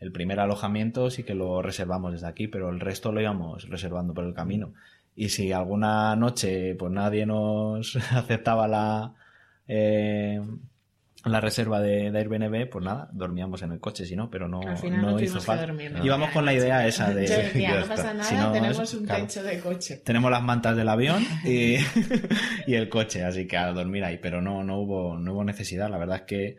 [0.00, 4.12] el primer alojamiento, sí que lo reservamos desde aquí, pero el resto lo íbamos reservando
[4.12, 4.74] por el camino.
[5.14, 9.14] Y si alguna noche pues nadie nos aceptaba la,
[9.68, 10.40] eh,
[11.24, 14.60] la reserva de, de Airbnb, pues nada, dormíamos en el coche, si no, pero no,
[14.60, 15.72] Al final no no hizo falta.
[16.02, 17.26] Íbamos con la idea esa de...
[17.26, 19.26] Yo decía, no pasa nada, Si no, tenemos es- un claro.
[19.26, 20.02] techo de coche.
[20.04, 21.76] Tenemos las mantas del avión y,
[22.66, 25.88] y el coche, así que a dormir ahí, pero no, no hubo, no hubo necesidad.
[25.90, 26.56] La verdad es que,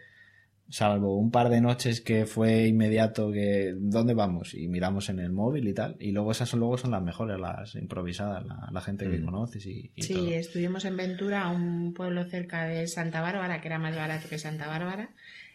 [0.69, 4.53] salvo un par de noches que fue inmediato que, ¿dónde vamos?
[4.53, 5.95] Y miramos en el móvil y tal.
[5.99, 9.25] Y luego esas son, luego son las mejores, las improvisadas, la, la gente que Mm.
[9.25, 10.27] conoces y, y Sí, todo.
[10.29, 14.67] estuvimos en Ventura, un pueblo cerca de Santa Bárbara, que era más barato que Santa
[14.67, 15.09] Bárbara,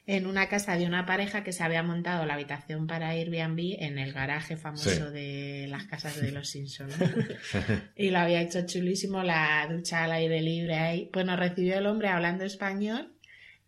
[0.06, 3.98] en una casa de una pareja que se había montado la habitación para Airbnb en
[3.98, 5.12] el garaje famoso Sí.
[5.12, 6.94] de las casas de los Simpsons.
[7.96, 11.10] y lo había hecho chulísimo, la ducha al aire libre ahí.
[11.12, 13.12] Pues nos recibió el hombre hablando español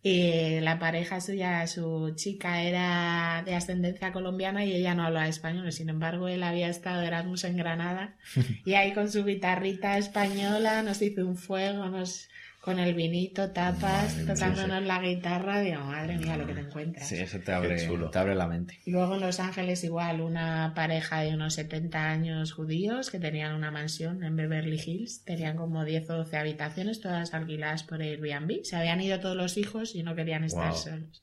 [0.05, 5.71] y la pareja suya, su chica, era de ascendencia colombiana y ella no hablaba español.
[5.71, 8.17] Sin embargo, él había estado de Erasmus en Granada
[8.65, 12.27] y ahí con su guitarrita española nos hizo un fuego, nos
[12.63, 13.81] con el vinito, tapas,
[14.13, 15.59] Madre mía, tocándonos la guitarra.
[15.59, 17.07] Digo, madre mía, lo que te encuentras.
[17.09, 18.09] Sí, eso te abre, Qué chulo.
[18.09, 18.79] te abre la mente.
[18.85, 23.53] Y luego en Los Ángeles igual una pareja de unos 70 años judíos que tenían
[23.53, 28.63] una mansión en Beverly Hills, tenían como 10 o 12 habitaciones, todas alquiladas por Airbnb.
[28.63, 30.77] Se habían ido todos los hijos y no querían estar Wow.
[30.77, 31.22] solos.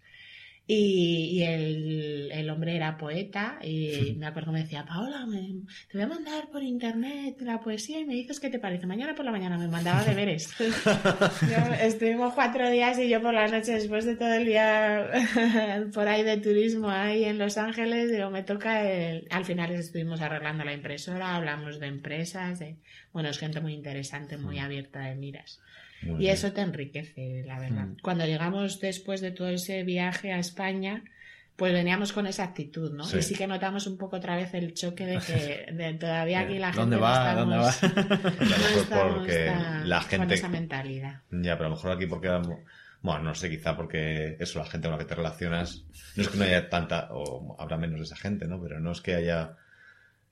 [0.72, 5.62] Y, y el, el hombre era poeta y me acuerdo que me decía, Paola, me-
[5.90, 8.86] te voy a mandar por internet la poesía y me dices qué te parece.
[8.86, 10.48] Mañana por la mañana me mandaba deberes.
[11.82, 15.10] Estuvimos cuatro días y yo por las noches, después de todo el día
[15.94, 19.26] por ahí de turismo ahí en Los Ángeles, digo, me toca el...
[19.30, 22.76] Al final estuvimos arreglando la impresora, hablamos de empresas, de...
[23.12, 25.60] bueno, es gente muy interesante, muy abierta de miras.
[26.02, 26.32] Muy Y bien.
[26.34, 27.88] eso te enriquece, la verdad.
[28.02, 31.04] Cuando llegamos después de todo ese viaje a España,
[31.56, 33.04] pues veníamos con esa actitud, ¿no?
[33.04, 33.18] Sí.
[33.18, 36.58] Y sí que notamos un poco otra vez el choque de que de todavía aquí
[36.58, 37.30] la gente ¿Dónde no va?
[37.30, 38.34] estamos, ¿Dónde va?
[38.40, 41.20] no estamos porque tan- la con gente- esa mentalidad.
[41.30, 42.28] Ya, pero a lo mejor aquí porque...
[43.02, 45.84] Bueno, no sé, quizá porque eso, la gente con la que te relacionas...
[46.16, 47.08] No es que no haya tanta...
[47.12, 48.60] O habrá menos de esa gente, ¿no?
[48.62, 49.56] Pero no es que haya...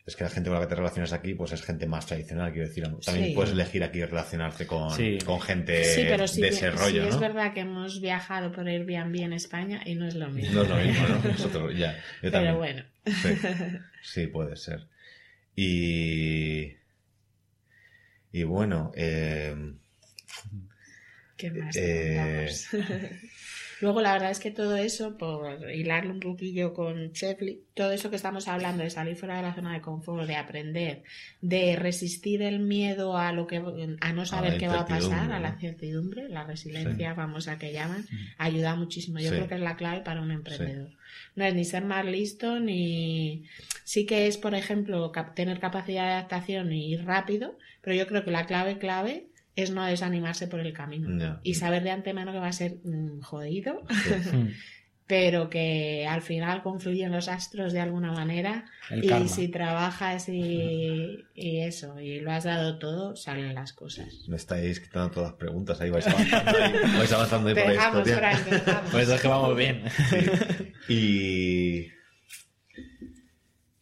[0.09, 2.51] Es que la gente con la que te relacionas aquí, pues es gente más tradicional,
[2.51, 2.85] quiero decir.
[3.05, 3.35] También Sí.
[3.35, 5.18] puedes elegir aquí relacionarte con, Sí.
[5.25, 7.21] con gente sí, pero sí, de ese sí rollo, es ¿no?
[7.21, 10.55] verdad que hemos viajado por Airbnb en España y no es lo mismo.
[10.55, 11.23] No es lo mismo, ¿no?
[11.31, 11.94] Nosotros, ya.
[12.23, 12.55] Yo también.
[12.55, 12.85] pero bueno.
[13.05, 13.29] Sí,
[14.03, 14.88] sí, puede ser.
[15.55, 16.73] Y.
[18.33, 19.55] Y bueno, eh,
[21.37, 22.49] ¿Qué más Eh?
[23.80, 28.10] Luego, la verdad es que todo eso, por hilarlo un poquillo con Chefly, todo eso
[28.10, 31.04] que estamos hablando de salir fuera de la zona de confort, de aprender,
[31.40, 33.58] de resistir el miedo a lo que
[34.00, 35.54] a no saber qué va a pasar, a la ¿no?
[35.54, 38.04] incertidumbre, la resiliencia famosa que llaman,
[38.36, 39.20] ayuda muchísimo.
[39.20, 39.36] Yo Sí.
[39.36, 40.90] creo que es la clave para un emprendedor.
[41.36, 43.44] No es ni ser más listo, ni
[43.84, 48.06] sí que es, por ejemplo, cap- tener capacidad de adaptación y ir rápido, pero yo
[48.08, 49.27] creo que la clave clave
[49.62, 53.23] es no desanimarse por el camino y saber de antemano que va a ser mm,
[53.23, 53.83] jodido,
[55.09, 59.27] pero que al final confluyen los astros de alguna manera El y karma.
[59.27, 64.27] si trabajas y, y eso y lo has dado todo, salen las cosas.
[64.29, 65.81] me estáis quitando todas las preguntas.
[65.81, 68.31] Ahí vais avanzando, ahí, vais avanzando ahí por dejamos, historia.
[68.31, 68.90] Frank, dejamos.
[68.92, 69.83] Pues es que vamos bien.
[70.88, 71.88] Y.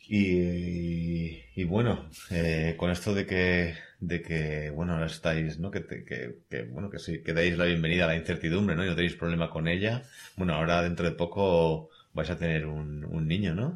[0.08, 3.74] Y, y bueno, eh, con esto de que,
[4.08, 5.70] de que, bueno, ahora estáis, ¿no?
[5.70, 6.18] Que, te- que,
[6.50, 8.84] que, bueno, que sí, que dais la bienvenida a la incertidumbre, ¿no?
[8.84, 10.02] Y no tenéis problema con ella.
[10.36, 13.68] Bueno, ahora dentro de poco vais a tener un, un niño, ¿no?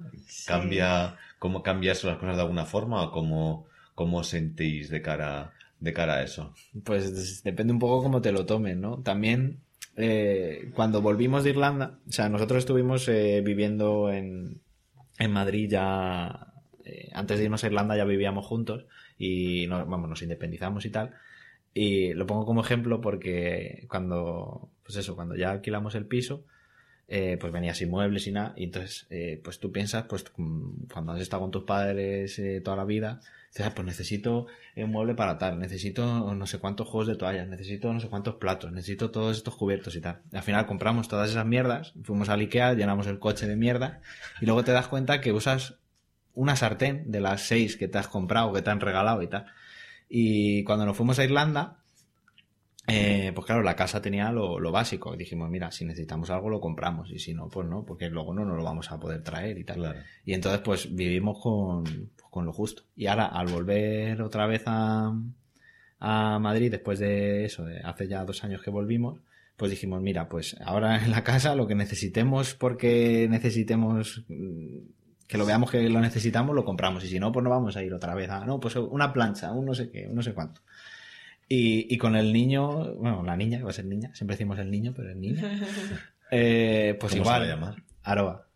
[0.47, 5.03] ¿Cambia, cómo cambia eso las cosas de alguna forma o cómo, cómo os sentís de
[5.03, 6.55] cara, de cara a eso?
[6.85, 9.03] Pues depende un poco cómo te lo tomes, ¿no?
[9.03, 9.59] También
[9.97, 14.61] eh, cuando volvimos de Irlanda, o sea, nosotros estuvimos eh, viviendo en,
[15.19, 16.53] en Madrid ya,
[16.85, 18.87] eh, antes de irnos a Irlanda ya vivíamos juntos
[19.21, 21.13] y no- vamos, nos independizamos y tal.
[21.75, 26.45] Y lo pongo como ejemplo porque cuando, pues eso, cuando ya alquilamos el piso,
[27.09, 30.85] eh, pues venía sin muebles y nada, y entonces, eh, pues tú piensas, pues mm,
[30.93, 34.91] cuando has estado con tus padres eh, toda la vida, dices, "Ah, pues necesito un
[34.93, 38.71] mueble para tal, necesito no sé cuántos juegos de toallas, necesito no sé cuántos platos,
[38.73, 40.23] necesito todos estos cubiertos y tal.
[40.33, 44.01] Al final compramos todas esas mierdas, fuimos al Ikea, llenamos el coche de mierda,
[44.41, 45.79] y luego te das cuenta que usas
[46.35, 49.47] una sartén de las seis que te has comprado, que te han regalado y tal.
[50.09, 51.79] Y cuando nos fuimos a Irlanda,
[52.87, 55.17] eh, pues claro, la casa tenía lo, lo básico.
[55.17, 58.45] Dijimos, mira, si necesitamos algo lo compramos y si no, pues no, porque luego no
[58.45, 59.77] nos lo vamos a poder traer y tal.
[59.77, 60.01] Claro.
[60.25, 62.83] Y entonces pues vivimos con, pues, con lo justo.
[62.97, 65.13] Y ahora al volver otra vez a,
[66.01, 69.21] a Madrid, después de eso, de hace ya dos años que volvimos,
[69.57, 74.25] pues dijimos, mira, pues ahora en la casa lo que necesitemos porque necesitemos
[75.31, 77.05] que lo veamos que lo necesitamos, lo compramos.
[77.05, 79.53] Y si no, pues no vamos a ir otra vez a, no, pues una plancha,
[79.53, 80.63] un no sé qué, un no sé cuánto.
[81.49, 84.59] Y, y con el niño, bueno, la niña, que va a ser niña, siempre decimos
[84.59, 85.43] el niño, pero es niña.
[86.33, 87.43] Eh, pues ¿Cómo igual.
[87.43, 87.83] se va a llamar?
[88.05, 88.47] Aroa.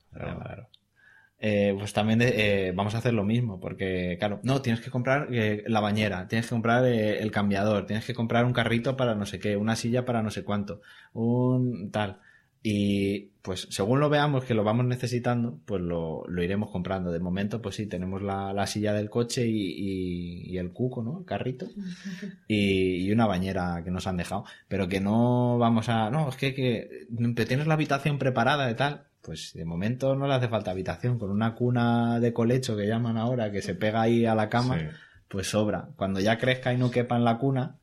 [1.40, 5.26] Eh, pues también eh, vamos a hacer lo mismo, porque claro, no, tienes que comprar
[5.32, 9.16] eh, la bañera, tienes que comprar eh, el cambiador, tienes que comprar un carrito para
[9.16, 10.82] no sé qué, una silla para no sé cuánto,
[11.14, 12.20] un tal.
[12.66, 17.12] Y pues según lo veamos que lo vamos necesitando, pues lo, lo iremos comprando.
[17.12, 21.02] De momento, pues sí, tenemos la, la silla del coche y, y- y el cuco,
[21.02, 21.18] ¿no?
[21.18, 21.66] El carrito.
[22.48, 24.44] Y, y una bañera que nos han dejado.
[24.66, 26.08] Pero que no vamos a...
[26.10, 29.08] No, es que, que te tienes la habitación preparada de tal.
[29.20, 31.18] Pues de momento no le hace falta habitación.
[31.18, 34.78] Con una cuna de colecho que llaman ahora, que se pega ahí a la cama,
[34.78, 34.86] Sí.
[35.28, 35.90] pues sobra.
[35.96, 37.76] Cuando ya crezca y no quepa en la cuna,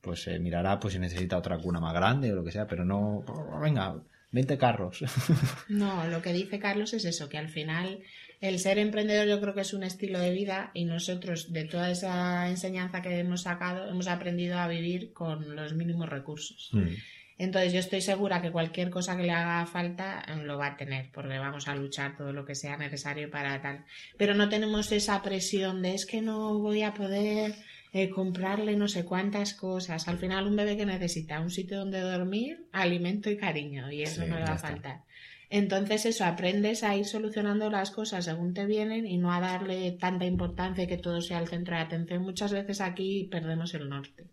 [0.00, 2.84] pues se mirará pues si necesita otra cuna más grande o lo que sea, pero
[2.84, 3.22] no,
[3.62, 3.94] venga,
[4.32, 5.04] 20 carros.
[5.68, 8.00] No, lo que dice Carlos es eso, que al final
[8.40, 11.90] el ser emprendedor yo creo que es un estilo de vida y nosotros de toda
[11.90, 16.70] esa enseñanza que hemos sacado hemos aprendido a vivir con los mínimos recursos.
[16.72, 16.94] Mm.
[17.38, 20.76] Entonces yo estoy segura que cualquier cosa que le haga falta eh, lo va a
[20.76, 23.84] tener, porque vamos a luchar todo lo que sea necesario para tal.
[24.16, 27.54] Pero no tenemos esa presión de es que no voy a poder
[27.92, 30.08] eh, comprarle no sé cuántas cosas.
[30.08, 34.22] Al final un bebé que necesita un sitio donde dormir, alimento y cariño, y eso
[34.22, 34.68] Sí, no le va a está.
[34.68, 35.02] faltar.
[35.50, 39.92] Entonces eso, aprendes a ir solucionando las cosas según te vienen y no a darle
[39.92, 42.22] tanta importancia que todo sea el centro de atención.
[42.22, 44.24] Muchas veces aquí perdemos el norte.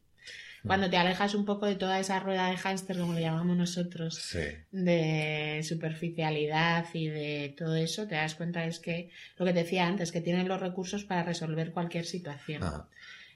[0.65, 4.15] Cuando te alejas un poco de toda esa rueda de hámster, como le llamamos nosotros,
[4.15, 4.39] Sí.
[4.71, 9.87] de superficialidad y de todo eso, te das cuenta es que lo que te decía
[9.87, 12.61] antes, que tienen los recursos para resolver cualquier situación.
[12.63, 12.87] Ah,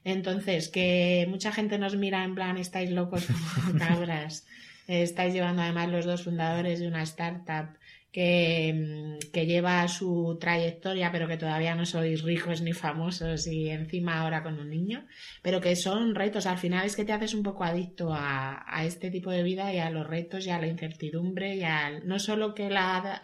[0.06, 4.46] Entonces, que mucha gente nos mira en plan, estáis locos como cabras,
[4.88, 7.68] eh, estáis llevando además los dos fundadores de una startup
[8.14, 13.70] que, mm, que lleva su trayectoria, pero que todavía no sois ricos ni famosos y
[13.70, 15.08] encima ahora con un niño,
[15.42, 16.46] pero que son retos.
[16.46, 19.74] Al final es que te haces un poco adicto a, a este tipo de vida
[19.74, 23.20] y a los retos y a la incertidumbre y al, no solo que la,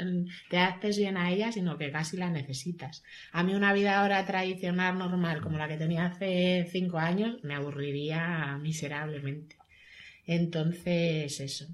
[0.49, 3.03] te haces bien a ella, sino que casi la necesitas.
[3.31, 7.53] A mí una vida ahora tradicional, normal, como la que tenía hace cinco años, me
[7.53, 9.55] aburriría miserablemente.
[10.25, 11.65] Entonces, eso.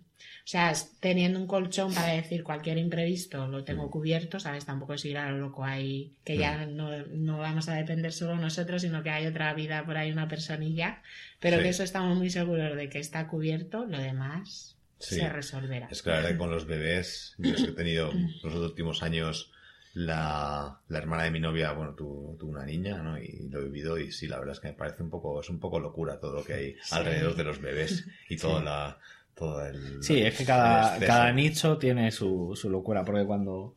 [0.45, 4.63] O sea, teniendo un colchón para decir cualquier imprevisto lo tengo cubierto, ¿sabes?
[4.63, 8.35] Tampoco es ir a lo loco ahí, que ya no, no vamos a depender solo
[8.35, 11.01] nosotros, sino que hay otra vida por ahí, una personilla,
[11.39, 11.63] pero Sí.
[11.63, 15.15] que eso estamos muy seguros de que está cubierto, lo demás Sí.
[15.15, 15.87] se resolverá.
[15.89, 19.51] Es verdad que con los bebés, yo es que he tenido los últimos años
[19.95, 23.17] la, la hermana de mi novia, bueno, tuvo, tuvo una niña, ¿no?
[23.17, 25.49] Y lo he vivido y sí, la verdad es que me parece un poco, es
[25.49, 28.99] un poco locura todo lo que hay alrededor de los bebés y toda la,
[29.35, 30.01] todo el...
[30.01, 33.75] Sí, es que cada, cada nicho tiene su, su locura, porque cuando,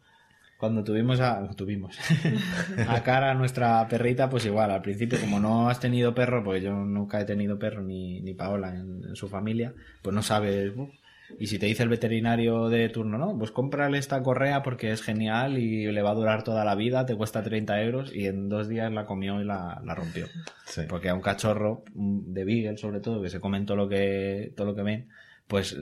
[0.58, 1.98] cuando tuvimos a, tuvimos
[2.88, 6.62] a cara a nuestra perrita, pues igual, al principio, como no has tenido perro, porque
[6.62, 10.72] yo nunca he tenido perro ni, ni Paola en, en su familia, pues no sabes.
[11.38, 15.02] Y si te dice el veterinario de turno, no, pues cómprale esta correa porque es
[15.02, 18.48] genial y le va a durar toda la vida, te cuesta 30 euros y en
[18.48, 20.26] dos días la comió y la, la rompió.
[20.64, 20.82] Sí.
[20.88, 24.68] Porque a un cachorro de Beagle, sobre todo, que se comen todo lo que, todo
[24.68, 25.08] lo que ven,
[25.48, 25.76] pues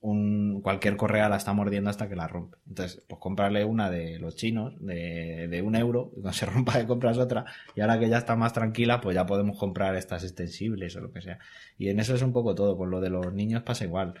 [0.00, 2.56] un, cualquier correa la está mordiendo hasta que la rompe.
[2.66, 6.78] Entonces, pues comprarle una de los chinos, de, de un euro, y cuando se rompa
[6.78, 10.24] le compras otra, y ahora que ya está más tranquila, pues ya podemos comprar estas
[10.24, 11.38] extensibles o lo que sea.
[11.78, 14.14] Y en eso es un poco todo, con lo de los niños pasa igual.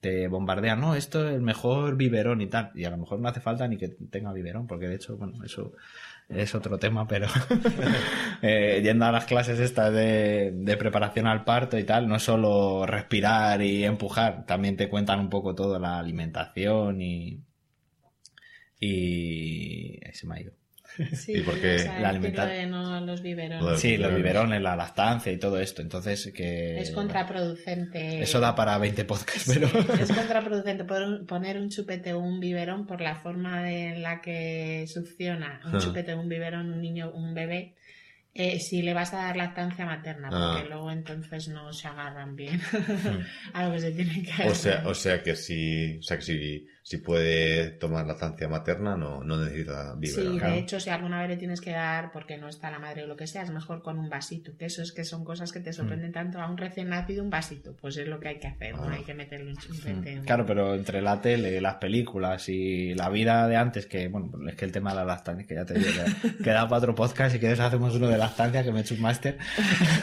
[0.00, 3.28] Te bombardean, no, esto es el mejor biberón y tal, y a lo mejor no
[3.28, 5.72] hace falta ni que tenga biberón, porque de hecho, bueno, eso
[6.28, 7.26] es otro tema, pero
[8.42, 12.86] eh, yendo a las clases estas de, de preparación al parto y tal, no solo
[12.86, 17.42] respirar y empujar, también te cuentan un poco todo la alimentación y...
[18.78, 20.00] Y...
[20.04, 20.52] ahí se me ha ido.
[21.14, 21.76] Sí, ¿Y por qué?
[21.76, 23.80] o sea, La el alimenta- tiro de no los biberones.
[23.80, 24.12] Sí, los
[24.62, 26.78] la lactancia y todo esto, entonces que...
[26.80, 28.22] Es contraproducente.
[28.22, 29.66] Eso da para 20 podcasts, pero...
[30.00, 34.20] Es contraproducente pon- poner un chupete o un biberón por la forma de- en la
[34.20, 35.78] que succiona un Ah.
[35.78, 37.74] chupete o un biberón un niño, un bebé,
[38.34, 40.66] eh, si le vas a dar lactancia materna, porque Ah.
[40.68, 42.60] luego entonces no se agarran bien
[43.54, 46.22] a lo que se tienen que O sea, o sea que si, o sea que
[46.24, 50.34] si, si puede tomar lactancia materna, no, no necesita biberón.
[50.34, 50.54] Sí, claro.
[50.54, 53.08] de hecho, si alguna vez le tienes que dar porque no está la madre o
[53.08, 54.56] lo que sea, es mejor con un vasito.
[54.56, 57.30] Que eso es que son cosas que te sorprenden tanto a un recién nacido, un
[57.30, 57.74] vasito.
[57.74, 60.20] Pues es lo que hay que hacer, no hay que meterle un chupete.
[60.24, 64.54] Claro, pero entre la tele, las películas y la vida de antes, que bueno, es
[64.54, 65.90] que el tema de la lactancia, que ya te digo,
[66.22, 68.82] que, que da para otro podcast, si quieres hacemos uno de lactancia, que me he
[68.82, 69.38] hecho un máster.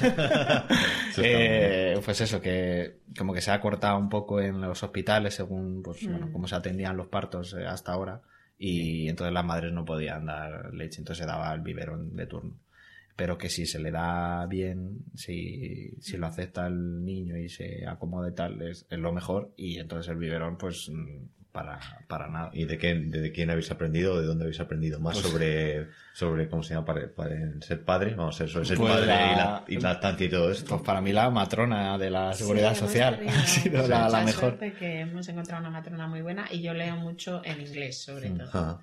[1.15, 5.82] Eh, pues eso, que como que se ha cortado un poco en los hospitales según
[5.84, 8.22] pues, bueno, cómo se los partos eh, hasta ahora
[8.58, 12.60] y entonces las madres no podían dar leche, entonces se daba el biberón de turno.
[13.16, 17.86] Pero que si se le da bien, si, si lo acepta el niño y se
[17.88, 22.28] acomoda y tal, es, es lo mejor y entonces el biberón pues mm, para, para
[22.28, 22.50] nada.
[22.52, 24.20] ¿Y de, qué, de quién habéis aprendido?
[24.20, 28.16] ¿De dónde habéis aprendido más Pues- sobre, sobre cómo se llama para, para ser padre?
[28.16, 30.68] Vamos a ver, sobre ser Pues padre la- y, la, y lactancia y todo esto.
[30.68, 34.24] Pues para mí la matrona de la seguridad Sí, social tenido ha sido la, la
[34.24, 34.58] mejor.
[34.58, 38.38] que hemos encontrado una matrona muy buena y yo leo mucho en inglés, sobre Mm.
[38.39, 38.48] todo.
[38.50, 38.80] Ajá.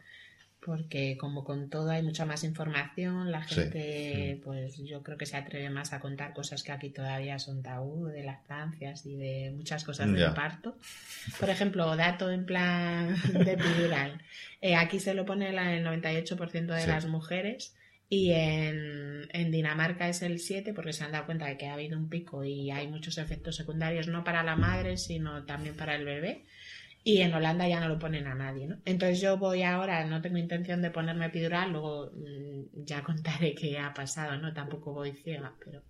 [0.62, 3.54] Porque como con todo hay mucha más información, la Sí.
[3.54, 7.62] gente, pues yo creo que se atreve más a contar cosas que aquí todavía son
[7.62, 10.76] tabú, de lactancias y de muchas cosas del parto.
[11.38, 13.52] Por ejemplo, dato en plan de
[13.94, 14.20] epidural.
[14.60, 16.88] Eh, aquí se lo pone la- el 98% de Sí.
[16.88, 17.74] las mujeres
[18.10, 21.72] y en, en Dinamarca es el 7 porque se han dado cuenta de que ha
[21.74, 25.94] habido un pico y hay muchos efectos secundarios, no para la madre, sino también para
[25.94, 26.44] el bebé.
[27.02, 28.76] Y en Holanda ya no lo ponen a nadie, ¿no?
[28.84, 33.78] Entonces yo voy ahora, no tengo intención de ponerme epidural, luego mm, ya contaré qué
[33.78, 34.52] ha pasado, ¿no?
[34.52, 35.82] Tampoco voy ciega, pero...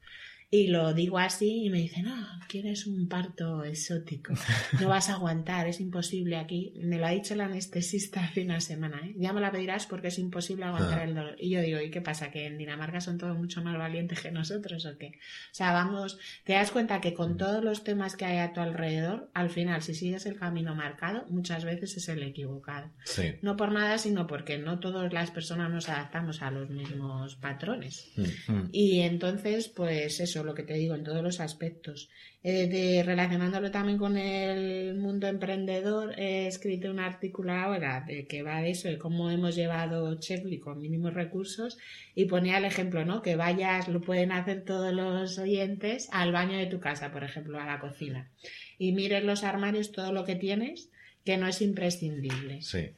[0.52, 4.34] Y lo digo así y me dice, no, quieres un parto exótico,
[4.80, 6.72] no vas a aguantar, es imposible aquí.
[6.82, 9.14] Me lo ha dicho el anestesista hace una semana, ¿eh?
[9.16, 11.04] ya me la pedirás porque es imposible aguantar Ah.
[11.04, 11.36] el dolor.
[11.38, 12.32] Y yo digo, ¿y qué pasa?
[12.32, 15.06] ¿Que en Dinamarca son todos mucho más valientes que nosotros o qué?
[15.08, 18.60] O sea, vamos, te das cuenta que con todos los temas que hay a tu
[18.60, 22.90] alrededor, al final, si sigues el camino marcado, muchas veces es el equivocado.
[23.04, 23.34] Sí.
[23.42, 28.10] No por nada, sino porque no todas las personas nos adaptamos a los mismos patrones.
[28.16, 28.62] Mm.
[28.72, 32.08] Y entonces, pues eso, lo que te digo, en todos los aspectos.
[32.42, 38.42] Eh, de, relacionándolo también con el mundo emprendedor, he escrito un artículo ahora de que
[38.42, 41.78] va de eso, de cómo hemos llevado Chefly con mínimos recursos
[42.14, 43.22] y ponía el ejemplo, ¿no?
[43.22, 47.60] Que vayas, lo pueden hacer todos los oyentes, al baño de tu casa, por ejemplo,
[47.60, 48.30] a la cocina.
[48.78, 50.90] Y mires los armarios, todo lo que tienes,
[51.24, 52.62] que no es imprescindible.
[52.62, 52.90] Sí.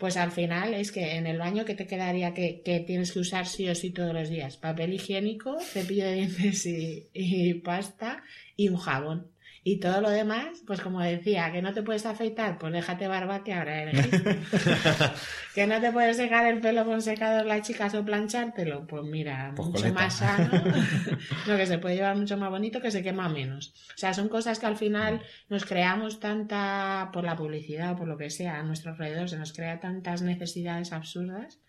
[0.00, 3.18] Pues al final es que en el baño que te quedaría que, que tienes que
[3.18, 4.56] usar sí o sí todos los días.
[4.56, 8.22] Papel higiénico, cepillo de dientes y, y pasta
[8.56, 9.30] y un jabón.
[9.62, 13.44] Y todo lo demás, pues como decía, que no te puedes afeitar, pues déjate barba
[13.44, 14.08] que ahora eres.
[15.54, 19.52] que no te puedes secar el pelo con secador las chicas o planchártelo, pues mira,
[19.54, 20.00] Pues mucho coleta.
[20.00, 20.50] más sano.
[21.46, 23.74] lo que se puede llevar mucho más bonito que se quema menos.
[23.94, 28.08] O sea, son cosas que al final nos creamos tanta, por la publicidad o por
[28.08, 31.60] lo que sea, a nuestro alrededor se nos crea tantas necesidades absurdas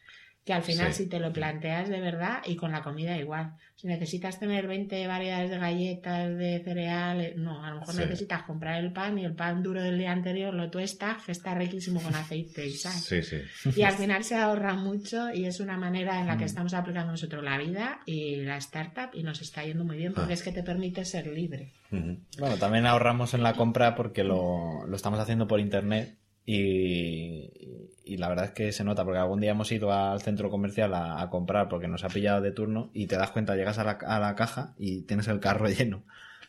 [0.44, 1.04] que al final Sí.
[1.04, 3.54] si te lo planteas de verdad y con la comida igual.
[3.76, 8.02] Si necesitas tener 20 variedades de galletas, de cereales, no, a lo mejor Sí.
[8.02, 11.54] necesitas comprar el pan y el pan duro del día anterior lo tuestas, que está
[11.54, 12.92] riquísimo con aceite y sal.
[12.94, 13.38] Sí, sí.
[13.76, 16.39] Y al final se ahorra mucho y es una manera en la Mm.
[16.39, 20.14] que estamos aplicando nosotros la vida y la startup y nos está yendo muy bien
[20.14, 20.36] porque Ah.
[20.36, 21.72] es que te permite ser libre.
[21.92, 28.18] Bueno, también ahorramos en la compra porque lo, lo estamos haciendo por internet y, y
[28.18, 31.22] la verdad es que se nota porque algún día hemos ido al centro comercial a,
[31.22, 33.91] a comprar porque nos ha pillado de turno y te das cuenta, llegas a la,
[34.06, 36.04] a la caja y tienes el carro lleno.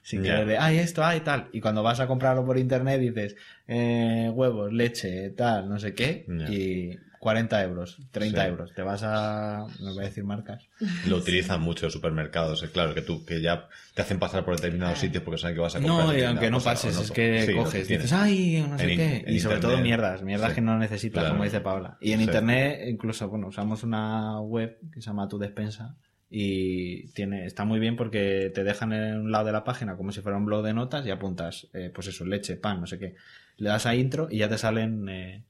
[0.04, 0.32] Sin Ya.
[0.32, 1.48] querer de, ay, esto, ay, tal.
[1.52, 3.36] Y cuando vas a comprarlo por internet dices,
[3.68, 8.48] eh, huevos, leche, tal, no sé qué, y 40 euros, 30 Sí.
[8.48, 8.74] euros.
[8.74, 10.66] Te vas a, no voy a decir marcas.
[11.06, 14.94] Lo utilizan mucho los supermercados, claro, que tú que ya te hacen pasar por determinados
[14.94, 15.06] Claro.
[15.06, 16.06] sitios porque saben que vas a comprar.
[16.08, 18.98] No, y aunque no pases, no- es que sí, coges, dices, ay, no sé En
[18.98, 19.24] qué.
[19.24, 20.54] en Y sobre todo mierdas, mierdas sí.
[20.56, 21.34] que no necesitas, Claro.
[21.34, 21.96] como dice Paula.
[22.00, 22.24] Y en Sí.
[22.24, 25.94] internet, incluso, bueno, usamos una web que se llama Tu Despensa
[26.28, 30.10] y tiene, está muy bien porque te dejan en un lado de la página como
[30.10, 32.98] si fuera un blog de notas y apuntas, eh, pues eso, leche, pan, no sé
[32.98, 33.14] qué.
[33.58, 35.44] Le das a intro y ya te salen eh,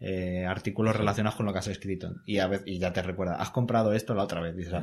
[0.00, 2.14] eh, artículos relacionados con lo que has escrito.
[2.24, 2.36] Y,
[2.78, 4.56] ya te recuerda, has comprado esto la otra vez.
[4.56, 4.82] Dices, "Ah,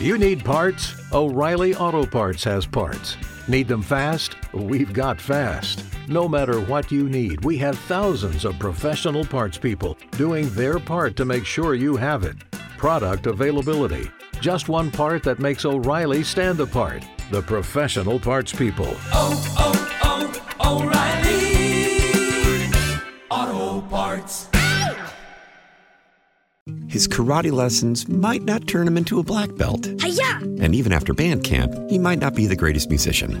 [0.00, 0.94] You need parts?
[1.12, 3.16] O'Reilly Auto Parts has parts.
[3.46, 4.34] Need them fast?
[4.52, 5.84] We've got fast.
[6.08, 11.14] No matter what you need, we have thousands of professional parts people doing their part
[11.16, 12.36] to make sure you have it.
[12.78, 14.10] Product availability.
[14.40, 17.04] Just one part that makes O'Reilly stand apart.
[17.30, 18.96] The professional parts people.
[26.92, 29.86] His karate lessons might not turn him into a black belt.
[29.86, 33.38] And even after band camp, he might not be the greatest musician.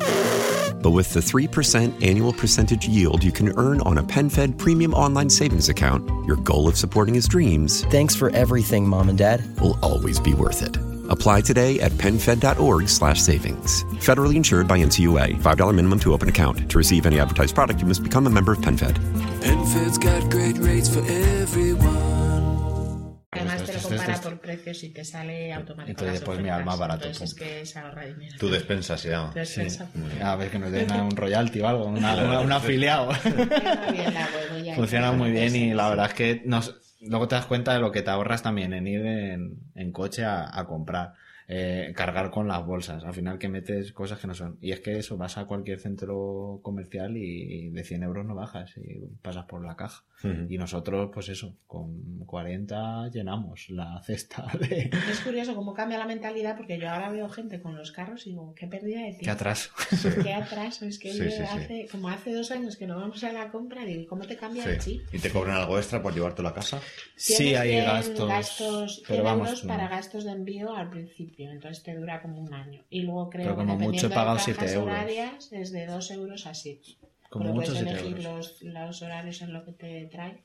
[0.82, 5.28] But with the 3% annual percentage yield you can earn on a PenFed premium online
[5.28, 9.44] savings account, your goal of supporting his dreams Thanks for everything, Mom and Dad.
[9.60, 10.91] will always be worth it.
[11.12, 13.84] Apply today at penfed.org slash savings.
[14.00, 15.36] Federally insured by NCUA.
[15.42, 16.68] $5 minimum to open account.
[16.70, 18.96] To receive any advertised product, you must become a member of PenFed.
[19.42, 22.00] PenFed's got great rates for everyone.
[23.34, 25.90] Además te lo compara esto- por precios y te sale automático.
[25.90, 27.46] Entonces, las pues mira, más barato, Entonces es pum.
[27.48, 28.36] que se ahorra dinero.
[28.38, 29.32] Tu despensa se llama.
[29.34, 29.88] Despensa.
[30.22, 33.10] A ver que nos den un royalty o algo, una- una- un afiliado.
[34.76, 35.90] Funciona muy bien Sí, y la sí.
[35.90, 38.86] verdad es que nos, luego te das cuenta de lo que te ahorras también en
[38.86, 41.14] ir en, en coche a, comprar,
[41.48, 44.58] eh, cargar con las bolsas, al final que metes cosas que no son.
[44.60, 48.76] Y es que eso, vas a cualquier centro comercial y de 100 euros no bajas
[48.76, 50.04] y pasas por la caja.
[50.24, 50.46] Ujú.
[50.48, 54.90] Y nosotros, pues eso, con 40 llenamos la cesta de...
[55.10, 58.30] Es curioso cómo cambia la mentalidad porque yo ahora veo gente con los carros y
[58.30, 59.24] digo, qué pérdida de tiempo.
[59.24, 59.70] Qué atraso.
[60.22, 60.84] Qué atraso.
[60.86, 61.42] Es que Sí, sí, sí.
[61.42, 64.64] hace, como hace dos años que no vamos a la compra, digo, ¿cómo te cambia
[64.64, 64.98] el Sí.
[64.98, 65.14] chip?
[65.14, 66.80] ¿Y te cobran algo extra por llevártelo a casa?
[67.16, 69.68] Sí, hay 100 gastos, gastos 100 pero vamos, no.
[69.68, 72.82] para gastos de envío al principio, entonces te dura como un año.
[72.90, 74.88] Y luego creo Pero que como mucho de pagado franjas 7 euros.
[74.88, 76.82] horarias es de 2 euros a 7.
[77.32, 80.44] Como Pero mucho puedes 7 elegir los, los horarios en lo que te trae.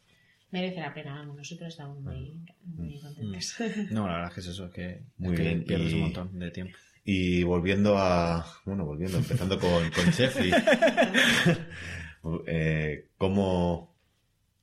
[0.51, 3.55] Merece la pena, vamos, nosotros estamos muy, muy contentos.
[3.91, 6.39] No, la verdad es que es eso, que, Muy que bien, pierdes y- un montón
[6.39, 6.77] de tiempo.
[7.03, 8.45] Y volviendo a.
[8.65, 10.51] Bueno, volviendo, empezando con, con Chefly.
[12.47, 13.93] eh, ¿cómo,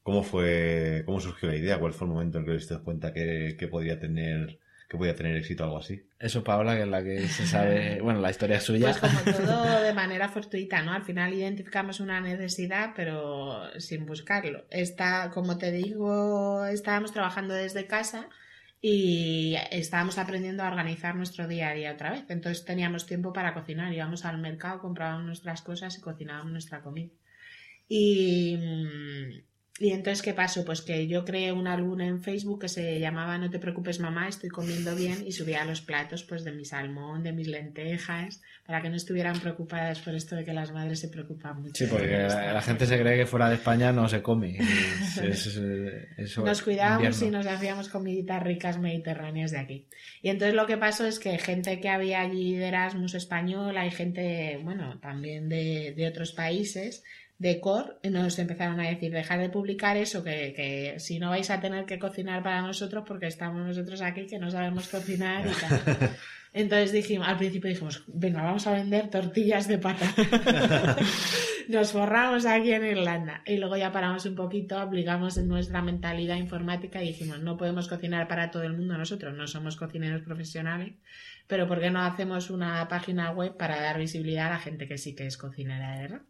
[0.03, 1.03] ¿Cómo fue.
[1.07, 1.79] ¿Cómo surgió la idea?
[1.79, 4.59] ¿Cuál fue el momento en que os diste cuenta que, que podría tener
[4.89, 6.07] que podía tener éxito algo así.
[6.19, 8.95] Eso, Paola, que es la que se sabe, bueno, la historia es suya.
[8.99, 10.93] Pues como todo de manera fortuita, ¿no?
[10.93, 14.67] Al final identificamos una necesidad, pero sin buscarlo.
[14.71, 18.29] Está, como te digo, estábamos trabajando desde casa
[18.81, 22.25] y estábamos aprendiendo a organizar nuestro día a día otra vez.
[22.29, 27.11] Entonces teníamos tiempo para cocinar, íbamos al mercado, comprábamos nuestras cosas y cocinábamos nuestra comida.
[27.89, 28.59] Y,
[29.81, 30.65] y entonces, ¿qué pasó?
[30.65, 34.29] Pues que yo creé un álbum en Facebook que se llamaba No te preocupes mamá,
[34.29, 38.81] estoy comiendo bien y subía los platos pues de mi salmón, de mis lentejas, para
[38.81, 41.85] que no estuvieran preocupadas por esto de que las madres se preocupan mucho.
[41.85, 44.59] Sí, porque la, la gente se cree que fuera de España no se come.
[44.59, 45.61] Es- es-
[46.19, 47.27] eso- nos cuidábamos invierno.
[47.27, 49.87] y nos hacíamos comiditas ricas mediterráneas de aquí.
[50.23, 53.91] Y entonces lo que pasó es que gente que había allí de Erasmus español, hay
[53.91, 57.03] gente, bueno, también de, de otros países,
[57.39, 61.51] de COR, nos empezaron a decir, dejar de publicar eso, que, que si no vais
[61.51, 65.51] a tener que cocinar para nosotros porque estamos nosotros aquí que no sabemos cocinar y
[65.51, 66.11] tal.
[66.55, 70.97] Entonces dijimos, al principio dijimos, venga, vamos a vender tortillas de patata.
[71.69, 76.37] Nos forramos aquí en Irlanda y luego ya paramos un poquito, aplicamos en nuestra mentalidad
[76.37, 80.93] informática y dijimos, no podemos cocinar para todo el mundo nosotros, no somos cocineros profesionales,
[81.49, 84.99] pero ¿por qué no hacemos una página web para dar visibilidad a la gente que
[84.99, 86.23] sí que es cocinera de verdad?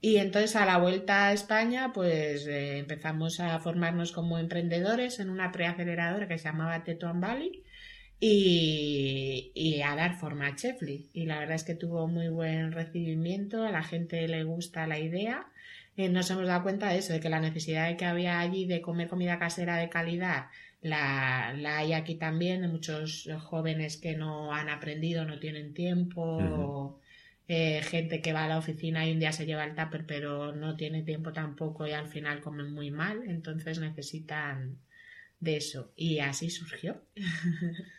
[0.00, 5.30] Y entonces a la vuelta a España, pues eh, empezamos a formarnos como emprendedores en
[5.30, 7.64] una preaceleradora que se llamaba Tetuan Valley
[8.20, 11.10] y, y a dar forma a Chefly.
[11.12, 14.98] Y la verdad es que tuvo muy buen recibimiento, a la gente le gusta la
[14.98, 15.46] idea.
[15.96, 18.82] Eh, nos hemos dado cuenta de eso, de que la necesidad que había allí de
[18.82, 20.46] comer comida casera de calidad
[20.82, 27.00] la, la hay aquí también, de muchos jóvenes que no han aprendido, no tienen tiempo.
[27.48, 30.52] Eh, gente que va a la oficina y un día se lleva el tupper pero
[30.52, 34.78] no tiene tiempo tampoco y al final comen muy mal, entonces necesitan
[35.40, 35.92] de eso.
[35.96, 37.02] Y así surgió.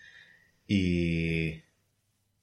[0.69, 1.61] Y,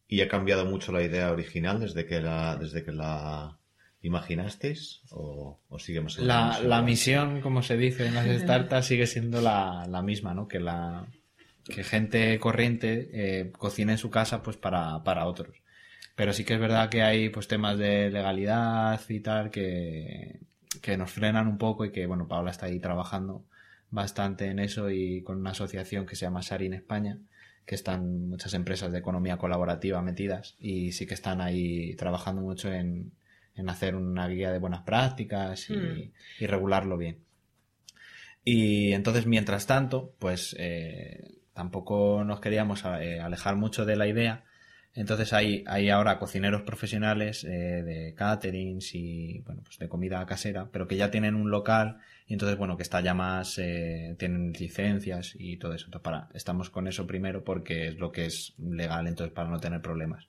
[0.09, 3.59] y ha cambiado mucho la idea original desde que la, desde que la
[4.01, 8.27] imaginasteis o, o sigue más o La, menos la misión, como se dice en las
[8.41, 10.49] startups, sigue siendo la, la misma, ¿no?
[10.49, 11.07] Que la
[11.65, 15.57] que gente corriente eh, cocine en su casa pues para, para otros.
[16.15, 20.41] Pero sí que es verdad que hay pues temas de legalidad y tal que,
[20.81, 23.45] que nos frenan un poco y que, bueno, Paola está ahí trabajando
[23.91, 27.19] bastante en eso y con una asociación que se llama Sarin España,
[27.67, 32.73] que están muchas empresas de economía colaborativa metidas y sí que están ahí trabajando mucho
[32.73, 33.13] en,
[33.57, 36.13] en hacer una guía de buenas prácticas y, Mm.
[36.41, 37.19] y regularlo bien.
[38.45, 44.45] Y entonces, mientras tanto, pues eh, tampoco nos queríamos eh, alejar mucho de la idea.
[44.95, 50.69] Entonces hay, hay ahora cocineros profesionales eh, de caterings y bueno, pues de comida casera,
[50.71, 54.53] pero que ya tienen un local y entonces bueno, que está ya más, eh, tienen
[54.53, 55.87] licencias y todo eso.
[55.87, 59.59] Entonces para, estamos con eso primero porque es lo que es legal, entonces para no
[59.59, 60.29] tener problemas.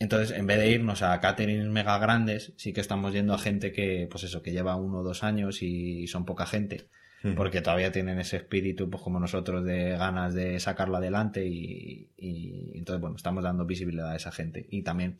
[0.00, 3.72] Entonces, en vez de irnos a caterings mega grandes, sí que estamos yendo a gente
[3.72, 6.88] que, pues eso, que lleva uno o dos años y son poca gente.
[7.36, 12.78] Porque todavía tienen ese espíritu, pues como nosotros, de ganas de sacarlo adelante y, y
[12.78, 14.66] entonces, bueno, estamos dando visibilidad a esa gente.
[14.70, 15.18] Y también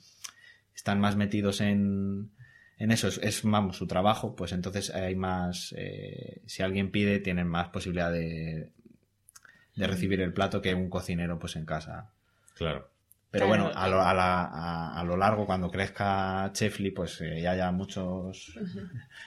[0.75, 2.31] están más metidos en,
[2.79, 7.19] en eso, es, es, vamos, su trabajo, pues entonces hay más, eh, si alguien pide,
[7.19, 8.71] tienen más posibilidad de,
[9.75, 12.13] de recibir el plato que un cocinero, pues en casa.
[12.55, 12.91] Claro.
[13.31, 13.65] Pero Claro.
[13.65, 17.51] bueno, a lo, a, la- a- a lo largo, cuando crezca Chefly, pues eh, ya
[17.51, 18.59] haya muchos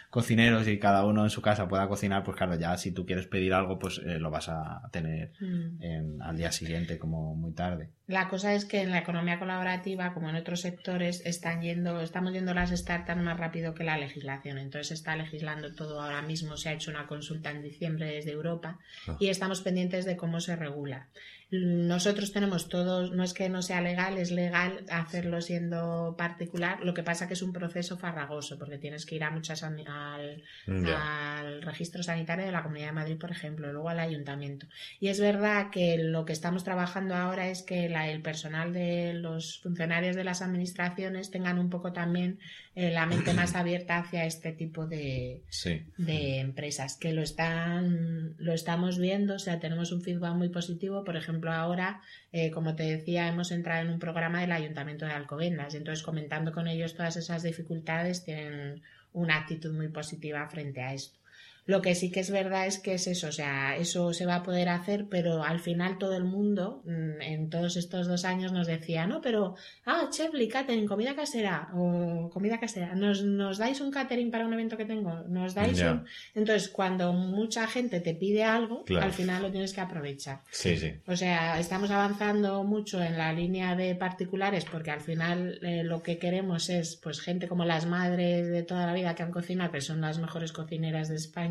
[0.09, 3.27] cocineros y cada uno en su casa pueda cocinar, pues claro, ya si tú quieres
[3.27, 5.81] pedir algo, pues eh, lo vas a tener Mm.
[5.83, 7.89] en- al día siguiente, como muy tarde.
[8.11, 12.33] La cosa es que en la economía colaborativa, como en otros sectores, están yendo, estamos
[12.33, 14.57] yendo las startups más rápido que la legislación.
[14.57, 16.57] Entonces se está legislando todo ahora mismo.
[16.57, 19.15] Se ha hecho una consulta en diciembre desde Europa Ah.
[19.19, 21.07] y estamos pendientes de cómo se regula.
[21.53, 26.79] Nosotros tenemos todos, no es que no sea legal, es legal hacerlo siendo particular.
[26.81, 30.41] Lo que pasa que es un proceso farragoso porque tienes que ir a muchas al,
[30.65, 34.67] al registro sanitario de la Comunidad de Madrid, por ejemplo, luego al ayuntamiento.
[35.01, 39.13] Y es verdad que lo que estamos trabajando ahora es que la- el personal de
[39.13, 42.39] los funcionarios de las administraciones tengan un poco también
[42.75, 45.83] eh, la mente más abierta hacia este tipo de, Sí.
[45.97, 51.03] de empresas que lo están lo estamos viendo o sea tenemos un feedback muy positivo
[51.03, 55.13] por ejemplo ahora eh, como te decía hemos entrado en un programa del ayuntamiento de
[55.13, 58.81] Alcobendas y entonces comentando con ellos todas esas dificultades tienen
[59.13, 61.20] una actitud muy positiva frente a esto
[61.65, 64.35] Lo que sí que es verdad es que es eso, o sea, eso se va
[64.37, 68.51] a poder hacer, pero al final todo el mundo mm, en todos estos dos años
[68.51, 69.55] nos decía, no, pero,
[69.85, 74.53] ah, Chefly, catering, comida casera, o comida casera, ¿nos, nos dais un catering para un
[74.53, 75.21] evento que tengo?
[75.29, 76.05] ¿Nos dais un...?
[76.33, 79.05] Entonces, cuando mucha gente te pide algo, Claro.
[79.05, 80.41] al final lo tienes que aprovechar.
[80.49, 80.93] Sí, sí.
[81.05, 86.01] O sea, estamos avanzando mucho en la línea de particulares porque al final eh, lo
[86.01, 89.71] que queremos es pues gente como las madres de toda la vida que han cocinado,
[89.71, 91.50] que son las mejores cocineras de España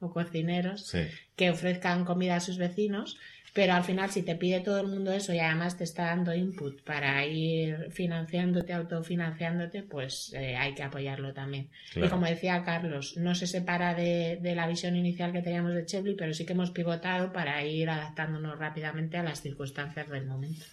[0.00, 1.06] o cocineros, Sí.
[1.36, 3.16] que ofrezcan comida a sus vecinos,
[3.52, 6.32] pero al final si te pide todo el mundo eso y además te está dando
[6.32, 11.68] input para ir financiándote, autofinanciándote, pues eh, hay que apoyarlo también.
[11.92, 12.06] Claro.
[12.06, 15.84] Y como decía Carlos, no se separa de, de la visión inicial que teníamos de
[15.84, 20.64] Chevly, pero sí que hemos pivotado para ir adaptándonos rápidamente a las circunstancias del momento.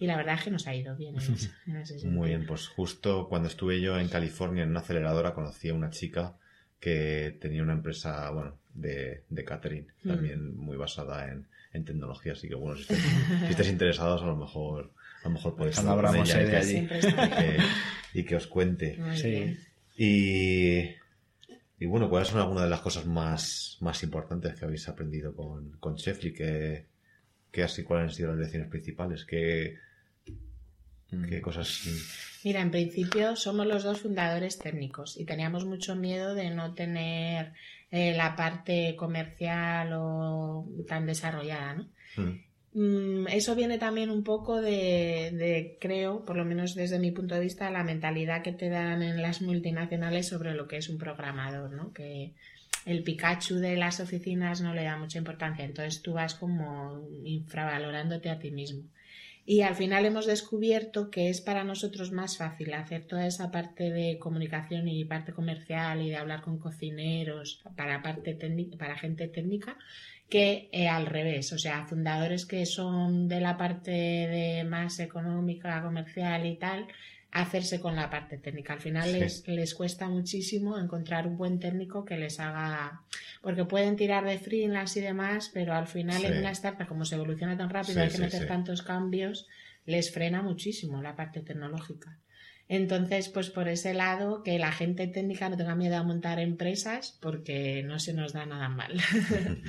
[0.00, 2.06] Y la verdad es que nos ha ido bien en, ese- en ese.
[2.08, 5.90] Muy bien, pues justo cuando estuve yo en California en una aceleradora conocí a una
[5.90, 6.36] chica
[6.82, 10.08] que tenía una empresa, bueno, de, de catering, Mm.
[10.08, 13.02] también muy basada en, en tecnología, así que bueno, si estáis,
[13.44, 14.90] si estáis interesados a lo mejor
[15.22, 16.76] a lo mejor podéis hablar con ella y que- allí.
[16.78, 17.58] Y que,
[18.14, 18.98] y que os cuente.
[19.14, 19.56] Sí.
[19.96, 20.90] Y,
[21.78, 25.76] y bueno, ¿cuáles son algunas de las cosas más, más importantes que habéis aprendido con,
[25.78, 26.32] con Chefly?
[26.34, 26.86] ¿Qué,
[27.52, 29.24] qué así, ¿Cuáles han sido las lecciones principales?
[29.24, 29.76] ¿Qué.
[31.28, 31.82] Qué cosas...
[32.44, 37.52] Mira, en principio somos los dos fundadores técnicos y teníamos mucho miedo de no tener
[37.90, 41.88] eh, la parte comercial o tan desarrollada, ¿no?
[42.16, 42.40] Mm,
[42.74, 47.34] Mm, eso viene también un poco de, de, creo, por lo menos desde mi punto
[47.34, 50.98] de vista, la mentalidad que te dan en las multinacionales sobre lo que es un
[50.98, 51.92] programador, ¿no?
[51.92, 52.32] Que
[52.86, 58.30] el Pikachu de las oficinas no le da mucha importancia, entonces tú vas como infravalorándote
[58.30, 58.84] a ti mismo.
[59.44, 63.90] Y al final hemos descubierto que es para nosotros más fácil hacer toda esa parte
[63.90, 68.38] de comunicación y parte comercial y de hablar con cocineros para parte
[68.78, 69.76] para gente técnica
[70.32, 75.82] que eh, al revés, o sea, fundadores que son de la parte de más económica,
[75.82, 76.86] comercial y tal,
[77.32, 78.74] hacerse con la parte técnica.
[78.74, 79.18] Al final Sí.
[79.18, 83.02] les, les cuesta muchísimo encontrar un buen técnico que les haga,
[83.40, 86.26] porque pueden tirar de freelance y demás, pero al final Sí.
[86.26, 89.48] en una startup como se evoluciona tan rápido, Sí, hay que meter tantos cambios,
[89.86, 92.18] les frena muchísimo la parte tecnológica.
[92.68, 97.18] Entonces, pues por ese lado, que la gente técnica no tenga miedo a montar empresas
[97.20, 98.92] porque no se nos da nada mal.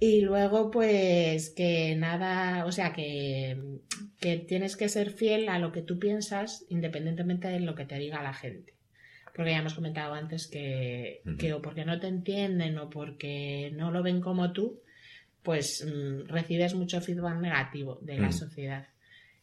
[0.00, 3.56] y luego, pues que nada, o sea, que,
[4.20, 7.98] que tienes que ser fiel a lo que tú piensas independientemente de lo que te
[7.98, 8.74] diga la gente.
[9.34, 13.90] Porque ya hemos comentado antes que, que o porque no te entienden o porque no
[13.90, 14.80] lo ven como tú,
[15.42, 18.32] pues mm, recibes mucho feedback negativo de la Mm.
[18.32, 18.88] sociedad.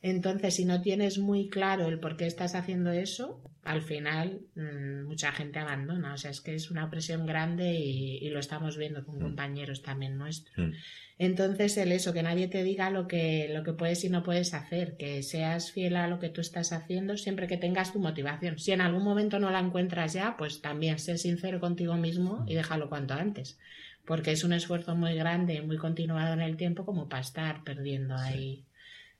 [0.01, 5.05] Entonces, si no tienes muy claro el por qué estás haciendo eso, al final mm,
[5.07, 6.13] mucha gente abandona.
[6.13, 9.81] O sea, es que es una presión grande y, y lo estamos viendo con compañeros
[9.81, 10.57] también nuestros.
[10.57, 10.73] mm.
[11.19, 14.53] Entonces, el eso, que nadie te diga lo que, lo que puedes y no puedes
[14.53, 18.59] hacer, que seas fiel a lo que tú estás haciendo siempre que tengas tu motivación.
[18.59, 22.53] Si en algún momento no la encuentras ya, pues también sé sincero contigo mismo y
[22.53, 23.57] déjalo cuanto antes.
[24.05, 28.15] Porque es un esfuerzo muy grande, muy continuado en el tiempo, como para estar perdiendo
[28.15, 28.66] ahí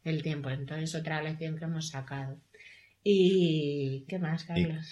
[0.04, 0.50] el tiempo.
[0.50, 2.40] Entonces, otra lección que hemos sacado.
[3.04, 4.92] ¿Y qué más, Carlos?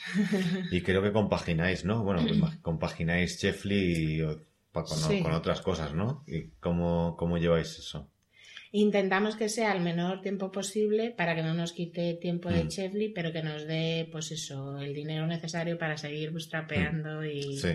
[0.72, 2.04] Y creo que compagináis, ¿no?
[2.04, 2.22] Bueno,
[2.62, 4.24] compagináis Chefly
[4.72, 5.22] con, Sí.
[5.22, 6.24] con otras cosas, ¿no?
[6.28, 8.10] ¿Y cómo, cómo lleváis eso?
[8.78, 12.68] Intentamos que sea el menor tiempo posible para que no nos quite tiempo de Mm.
[12.68, 17.56] Chevly, pero que nos dé, pues eso, el dinero necesario para seguir bootstrapeando y...
[17.56, 17.58] Mm.
[17.58, 17.70] Sí.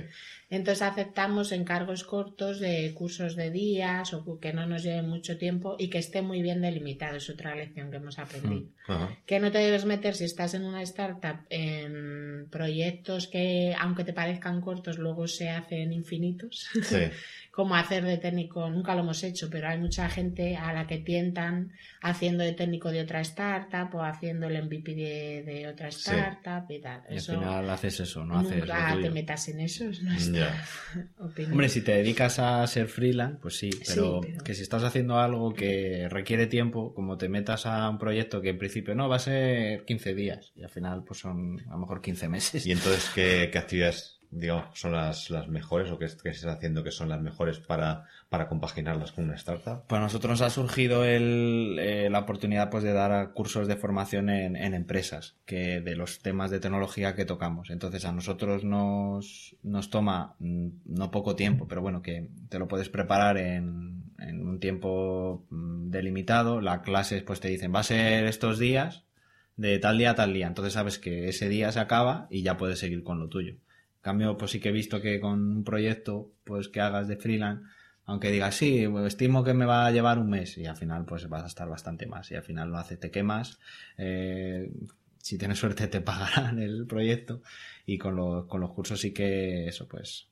[0.51, 5.77] Entonces aceptamos encargos cortos de cursos de días o que no nos lleven mucho tiempo
[5.79, 7.17] y que esté muy bien delimitado.
[7.17, 8.69] Es otra lección que hemos aprendido.
[8.89, 9.17] Ajá.
[9.25, 14.13] Que no te debes meter si estás en una startup en proyectos que, aunque te
[14.13, 16.69] parezcan cortos, luego se hacen infinitos.
[16.83, 16.97] Sí.
[17.51, 20.99] como hacer de técnico, nunca lo hemos hecho, pero hay mucha gente a la que
[20.99, 26.11] tientan haciendo de técnico de otra startup o haciendo el MVP de, de otra Sí.
[26.11, 27.03] startup y tal.
[27.09, 29.09] Y al Eso final haces eso, no haces nunca lo tuyo.
[29.09, 30.65] te metas en eso, es nuestra Ya.
[31.19, 31.53] opinión.
[31.53, 35.19] Hombre, si te dedicas a ser freelance, pues sí, pero, pero- que si estás haciendo
[35.19, 39.17] algo que requiere tiempo, como te metas a un proyecto que en principio no va
[39.17, 42.65] a ser 15 días y al final pues son a lo mejor 15 meses.
[42.65, 46.85] ¿Y entonces qué, qué actividades, digamos, son las, las mejores o qué, qué estás haciendo
[46.85, 49.83] que son las mejores para, para compaginarlas con una startup?
[49.87, 53.77] Pues a nosotros nos ha surgido el, eh, la oportunidad pues de dar cursos de
[53.77, 57.71] formación en, en empresas que de los temas de tecnología que tocamos.
[57.71, 62.69] Entonces a nosotros nos, nos toma mm, no poco tiempo, pero bueno, que te lo
[62.69, 66.61] puedes preparar en, en un tiempo mm, delimitado.
[66.61, 69.05] La clase pues te dicen va a ser estos días
[69.57, 70.47] de tal día a tal día.
[70.47, 73.57] Entonces sabes que ese día se acaba y ya puedes seguir con lo tuyo.
[74.01, 77.65] Cambio, pues sí que he visto que con un proyecto pues que hagas de freelance,
[78.07, 81.05] aunque digas, sí, pues, estimo que me va a llevar un mes y al final
[81.05, 83.59] pues vas a estar bastante más y al final lo haces, te quemas,
[83.99, 84.71] eh,
[85.19, 87.43] si tienes suerte te pagarán el proyecto
[87.87, 90.31] y con, los con los cursos sí que eso pues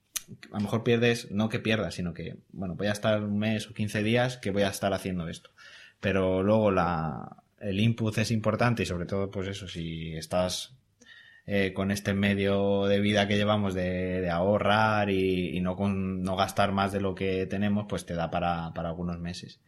[0.52, 3.68] a lo mejor pierdes, no que pierdas, sino que, bueno, voy a estar un mes
[3.70, 5.50] o 15 días que voy a estar haciendo esto.
[6.00, 10.77] Pero luego la, el input es importante y sobre todo, pues eso, si estás
[11.50, 16.22] eh, con este medio de vida que llevamos de, de ahorrar y, y, no, con,
[16.22, 19.58] no gastar más de lo que tenemos, pues te da para, para algunos meses.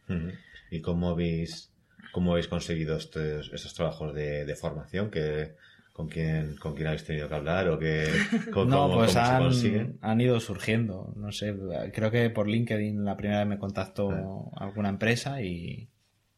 [0.69, 1.73] ¿Y cómo habéis,
[2.11, 5.09] cómo habéis conseguido estos, estos trabajos de, de formación?
[5.09, 5.55] que
[5.91, 8.05] ¿Con quién, ¿Con quién habéis tenido que hablar o que,
[8.53, 9.97] con, no, cómo, pues cómo han, se consiguen?
[10.01, 11.11] han ido surgiendo.
[11.15, 11.55] No sé,
[11.91, 14.65] creo que por LinkedIn la primera vez me contactó ah.
[14.65, 15.89] alguna empresa y,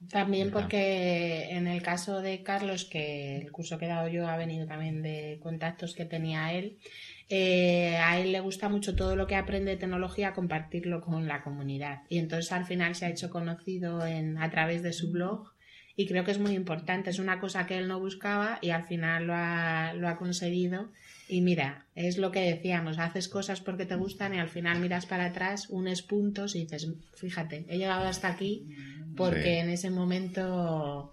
[0.09, 4.37] también porque en el caso de Carlos, que el curso que he dado yo ha
[4.37, 6.77] venido también de contactos que tenía él,
[7.29, 11.41] eh, a él le gusta mucho todo lo que aprende de tecnología compartirlo con la
[11.41, 12.01] comunidad.
[12.09, 15.53] Y entonces al final se ha hecho conocido en, a través de su blog
[15.95, 17.09] y creo que es muy importante.
[17.09, 20.91] Es una cosa que él no buscaba y al final lo ha, lo ha conseguido.
[21.27, 25.05] Y mira, es lo que decíamos, haces cosas porque te gustan y al final miras
[25.05, 28.67] para atrás, unes puntos y dices, fíjate, he llegado hasta aquí
[29.15, 29.49] porque sí.
[29.49, 31.11] en ese momento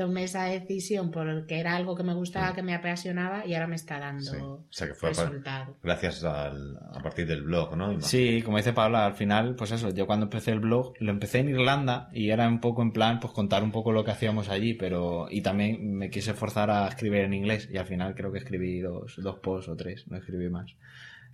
[0.00, 3.76] tomé esa decisión porque era algo que me gustaba, que me apasionaba y ahora me
[3.76, 4.36] está dando sí.
[4.40, 5.76] o sea, que fue resultado.
[5.82, 7.92] gracias al, a partir del blog, ¿no?
[7.92, 8.06] Imagino.
[8.06, 11.40] Sí, como dice Paula, al final, pues eso, yo cuando empecé el blog, lo empecé
[11.40, 14.48] en Irlanda y era un poco en plan, pues contar un poco lo que hacíamos
[14.48, 18.32] allí, pero, y también me quise forzar a escribir en inglés y al final creo
[18.32, 20.74] que escribí dos, dos posts o tres, no escribí más,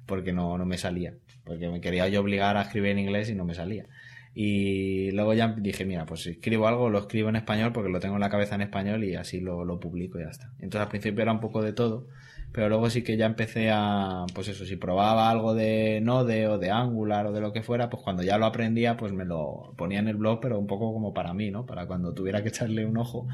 [0.07, 1.15] porque no, no me salía,
[1.45, 3.87] porque me quería yo obligar a escribir en inglés y no me salía.
[4.39, 8.01] Y luego ya dije, mira, pues si escribo algo, lo escribo en español porque lo
[8.01, 10.53] tengo en la cabeza en español y así lo, lo publico y ya está.
[10.59, 12.07] Entonces al principio era un poco de todo,
[12.53, 16.59] pero luego sí que ya empecé a, pues eso, si probaba algo de Node o
[16.59, 19.73] de Angular o de lo que fuera, pues cuando ya lo aprendía, pues me lo
[19.79, 21.65] ponía en el blog, pero un poco como para mí, ¿no?
[21.65, 23.27] Para cuando tuviera que echarle un ojo,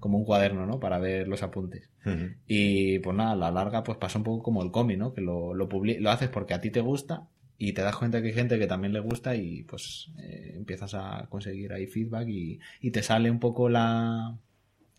[0.00, 0.80] como un cuaderno, ¿no?
[0.80, 1.88] Para ver los apuntes.
[2.04, 2.36] Uh -huh.
[2.48, 5.14] Y pues nada, a la larga pues pasa un poco como el cómic, ¿no?
[5.14, 7.28] Que lo, lo, lo haces porque a ti te gusta
[7.58, 10.94] y te das cuenta que hay gente que también le gusta y pues eh, empiezas
[10.94, 14.36] a conseguir ahí feedback y, y, te sale un poco la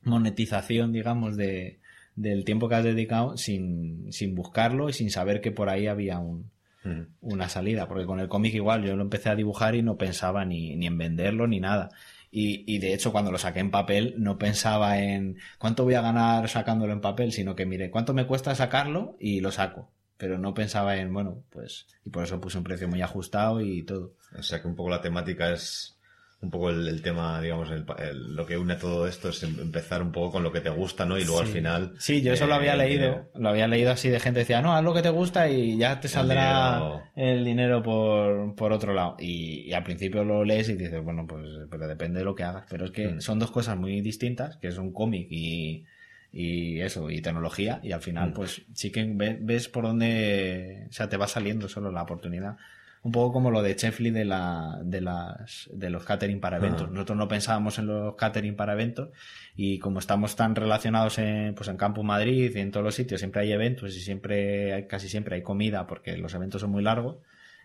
[0.03, 1.80] monetización, digamos, de,
[2.16, 6.20] del tiempo que has dedicado sin, sin buscarlo y sin saber que por ahí había
[6.20, 6.51] un,
[6.84, 7.03] mm.
[7.22, 7.88] una salida.
[7.88, 10.88] Porque con el cómic igual yo lo empecé a dibujar y no pensaba ni, ni
[10.88, 11.91] en venderlo ni nada.
[12.30, 16.01] Y, y, de hecho cuando lo saqué en papel no pensaba en cuánto voy a
[16.01, 19.89] ganar sacándolo en papel, sino que mire cuánto me cuesta sacarlo y lo saco
[20.20, 23.84] pero no pensaba en, bueno, pues, y por eso puse un precio muy ajustado y
[23.84, 24.15] todo.
[24.38, 25.97] O sea que un poco la temática es,
[26.41, 29.57] un poco el, el tema, digamos, el, el, lo que une todo esto es em,
[29.61, 31.17] empezar un poco con lo que te gusta, ¿no?
[31.17, 31.45] Y luego sí.
[31.45, 31.93] al final...
[31.99, 33.32] Sí, yo eso eh, lo había leído, dinero.
[33.34, 35.78] lo había leído así de gente que decía, no, haz lo que te gusta y
[35.78, 39.15] ya te saldrá el dinero, por, por otro lado.
[39.20, 42.43] Y, y, al principio lo lees y dices, bueno, pues, pero depende de lo que
[42.43, 42.65] hagas.
[42.70, 43.22] Pero es que mm.
[43.22, 45.86] son dos cosas muy distintas, que es un cómic y
[46.32, 48.34] y eso, y tecnología, y al final, mm.
[48.34, 49.05] pues sí que
[49.41, 52.57] ves por dónde, o sea, te va saliendo solo la oportunidad.
[53.01, 56.89] Un poco como lo de Chefly de la, de las, de los catering para eventos.
[56.89, 56.91] -huh.
[56.91, 59.09] Nosotros no pensábamos en los catering para eventos
[59.55, 63.21] y como estamos tan relacionados en, pues en Campus Madrid y en todos los sitios,
[63.21, 67.17] siempre hay eventos y siempre, casi siempre hay comida porque los eventos son muy largos.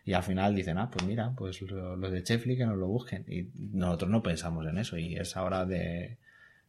[0.07, 2.87] Y al final dicen, ah, pues mira, pues los lo de Chefly que nos lo
[2.87, 3.25] busquen.
[3.27, 4.99] Y nosotros no pensamos en eso.
[4.99, 6.19] Y es ahora de,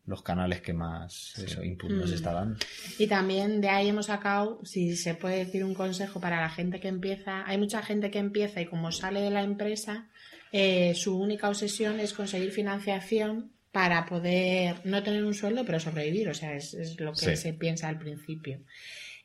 [0.08, 2.60] los canales que más eso, input nos está dando.
[3.00, 6.80] Y también de ahí hemos sacado, si se puede decir un consejo para la gente
[6.80, 10.08] que empieza, hay mucha gente que empieza y como sale de la empresa,
[10.52, 16.30] eh, su única obsesión es conseguir financiación para poder no tener un sueldo, pero sobrevivir,
[16.30, 17.38] o sea, es, es lo que sí.
[17.38, 18.62] se piensa al principio.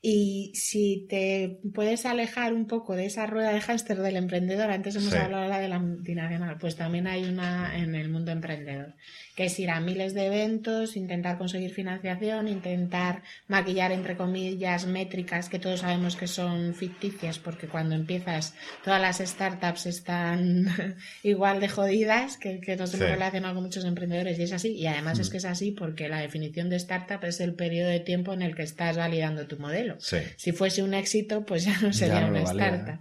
[0.02, 4.96] Y si te puedes alejar un poco de esa rueda de hámster del emprendedor, antes
[4.96, 5.18] hemos sí.
[5.18, 8.94] hablado de la multinacional, pues también hay una en el mundo emprendedor,
[9.36, 15.50] que es ir a miles de eventos, intentar conseguir financiación, intentar maquillar, entre comillas, métricas
[15.50, 21.68] que todos sabemos que son ficticias, porque cuando empiezas todas las startups están igual de
[21.68, 23.12] jodidas, que, que nos hemos sí.
[23.12, 25.20] relacionado con muchos emprendedores, y es así, y además mm.
[25.20, 28.40] es que es así porque la definición de startup es el periodo de tiempo en
[28.40, 29.89] el que estás validando tu modelo.
[29.98, 30.18] Sí.
[30.36, 33.00] Si fuese un éxito, pues ya no sería ya no una startup.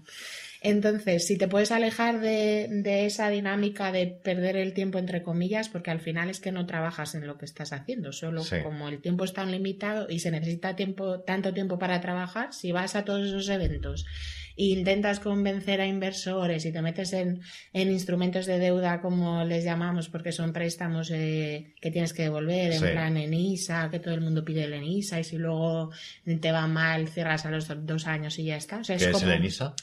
[0.61, 5.69] Entonces, si te puedes alejar de, de, esa dinámica de perder el tiempo entre comillas,
[5.69, 8.57] porque al final es que no trabajas en lo que estás haciendo, solo sí.
[8.61, 12.73] como el tiempo es tan limitado y se necesita tiempo, tanto tiempo para trabajar, si
[12.73, 14.05] vas a todos esos eventos
[14.67, 17.41] intentas convencer a inversores y te metes en,
[17.73, 22.73] en instrumentos de deuda, como les llamamos, porque son préstamos eh, que tienes que devolver,
[22.73, 22.85] en Sí.
[22.91, 25.91] plan en ISA, que todo el mundo pide el ENISA, y si luego
[26.41, 28.79] te va mal, cierras a los do- dos años y ya está.
[28.79, 29.73] O sea, ¿Qué es como- el ENISA?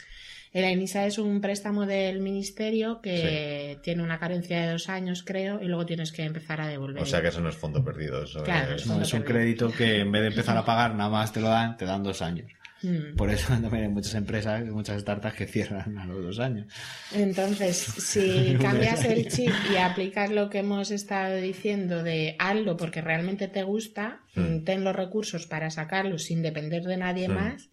[0.52, 5.60] el ENISA es un préstamo del ministerio que tiene una carencia de dos años, creo,
[5.62, 7.02] y luego tienes que empezar a devolver.
[7.02, 8.22] O sea que eso no es fondo perdido.
[8.24, 8.82] Eso Claro, es...
[8.82, 11.40] es No, es un crédito que en vez de empezar a pagar nada más te
[11.40, 12.50] lo dan, te dan dos años.
[12.82, 13.16] Mm.
[13.16, 16.66] Por eso también hay muchas empresas, muchas startups que cierran a los dos años.
[17.14, 23.00] Entonces, si cambias el chip y aplicas lo que hemos estado diciendo de hazlo porque
[23.00, 24.64] realmente te gusta, Mm.
[24.64, 27.32] ten los recursos para sacarlo sin depender de nadie Mm.
[27.32, 27.70] más,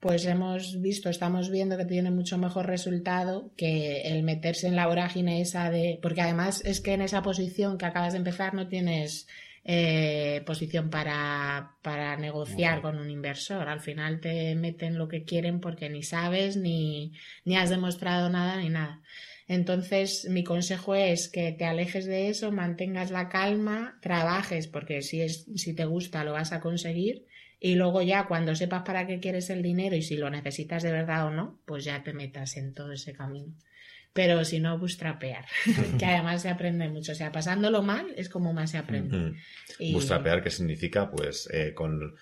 [0.00, 4.86] pues hemos visto, estamos viendo que tiene mucho mejor resultado que el meterse en la
[4.86, 5.98] vorágine esa de...
[6.00, 9.26] Porque además es que en esa posición que acabas de empezar no tienes
[9.70, 13.68] eh, posición para, para negociar con un inversor.
[13.68, 17.12] Al final te meten lo que quieren porque ni sabes, ni,
[17.44, 19.02] ni has demostrado nada, ni nada.
[19.46, 25.20] Entonces, mi consejo es que te alejes de eso, mantengas la calma, trabajes, porque si,
[25.20, 27.26] es, si te gusta lo vas a conseguir.
[27.60, 30.92] Y luego ya cuando sepas para qué quieres el dinero y si lo necesitas de
[30.92, 33.52] verdad o no, pues ya te metas en todo ese camino.
[34.18, 35.44] Pero si no, bootstrapear,
[35.96, 37.12] que además se aprende mucho.
[37.12, 39.16] O sea, pasándolo mal es como más se aprende.
[39.16, 39.36] Mm.
[39.78, 41.08] Y- Bootstrapear, ¿qué significa?
[41.08, 42.16] Pues eh, con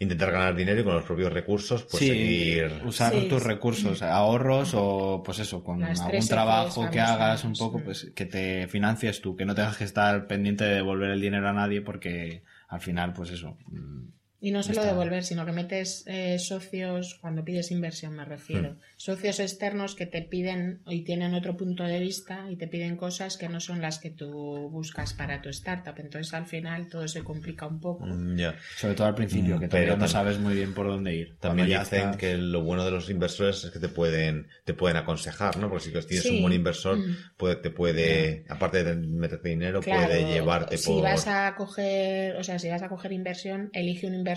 [0.00, 2.72] intentar ganar dinero y con los propios recursos, pues sí, seguir.
[2.84, 3.48] usar Sí, tus sí.
[3.48, 7.82] recursos, ahorros o pues eso, con Las algún trabajo que hagas un poco, mm.
[7.84, 11.48] pues que te financies tú, que no tengas que estar pendiente de devolver el dinero
[11.48, 13.56] a nadie porque al final, pues eso.
[13.68, 14.08] mm,
[14.40, 18.70] Y no solo está- devolver, sino que metes eh, socios, cuando pides inversión me refiero,
[18.74, 18.78] Hmm.
[18.96, 23.36] socios externos que te piden y tienen otro punto de vista y te piden cosas
[23.36, 25.94] que no son las que tú buscas para tu startup.
[25.98, 28.06] Entonces al final todo se complica un poco.
[28.06, 28.38] Mm.
[28.76, 31.36] Sobre todo al principio, Mm, que pero todavía no sabes muy bien por dónde ir.
[31.40, 34.98] También dicen estás- que lo bueno de los inversores es que te pueden, te pueden
[34.98, 35.68] aconsejar, ¿no?
[35.68, 36.36] Porque si tienes Sí.
[36.36, 37.16] un buen inversor, Mm.
[37.36, 41.02] puede, te puede, aparte de meterte dinero, Claro, puede llevarte si por.
[41.02, 44.27] vas a coger, o sea, si vas a coger inversión, elige un inversor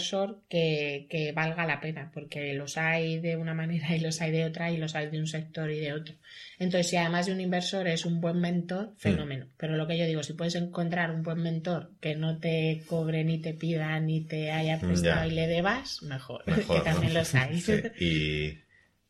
[0.49, 4.45] que, que valga la pena, porque los hay de una manera y los hay de
[4.45, 6.15] otra y los hay de un sector y de otro.
[6.59, 9.47] Entonces, si además de un inversor es un buen mentor, fenómeno.
[9.57, 13.23] Pero lo que yo digo, si puedes encontrar un buen mentor que no te cobre
[13.23, 15.27] ni te pida ni te haya prestado Ya.
[15.27, 17.19] y le debas, mejor, Mejor, que también ¿no?
[17.19, 17.59] los hay.
[17.59, 17.73] Sí.
[17.99, 18.59] Y,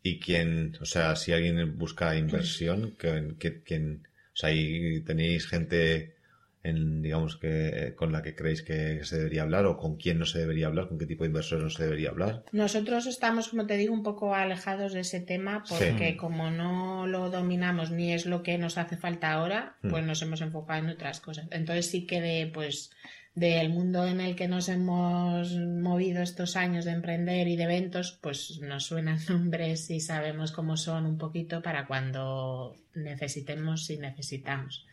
[0.10, 5.46] y quien, o sea, si alguien busca inversión, que, que- quien, o sea, y tenéis
[5.48, 6.16] gente
[6.64, 10.26] en, digamos que con la que creéis que se debería hablar o con quién no
[10.26, 12.44] se debería hablar, con qué tipo de inversores no se debería hablar.
[12.52, 16.18] Nosotros estamos, como te digo, un poco alejados de ese tema porque Sí.
[16.18, 19.90] como no lo dominamos ni es lo que nos hace falta ahora, Mm.
[19.90, 21.48] pues nos hemos enfocado en otras cosas.
[21.52, 22.92] Entonces sí que de, pues,
[23.34, 28.20] del mundo en el que nos hemos movido estos años de emprender y de eventos,
[28.22, 34.86] pues nos suenan nombres y sabemos cómo son un poquito para cuando necesitemos si necesitamos.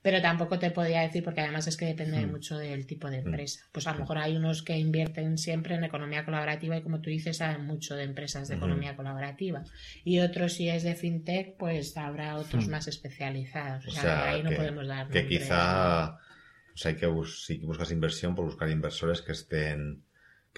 [0.00, 2.30] Pero tampoco te podía decir, porque además es que depende Mm.
[2.30, 3.64] mucho del tipo de empresa.
[3.72, 7.10] Pues a lo mejor hay unos que invierten siempre en economía colaborativa y como tú
[7.10, 9.64] dices, saben mucho de empresas de economía colaborativa.
[10.04, 12.70] Y otros, si es de fintech, pues habrá otros Mm.
[12.70, 13.86] más especializados.
[13.86, 17.58] O O sea, ahí no podemos dar que quizá, o sea, hay que bus- si
[17.58, 20.04] buscas inversión, por buscar inversores que estén,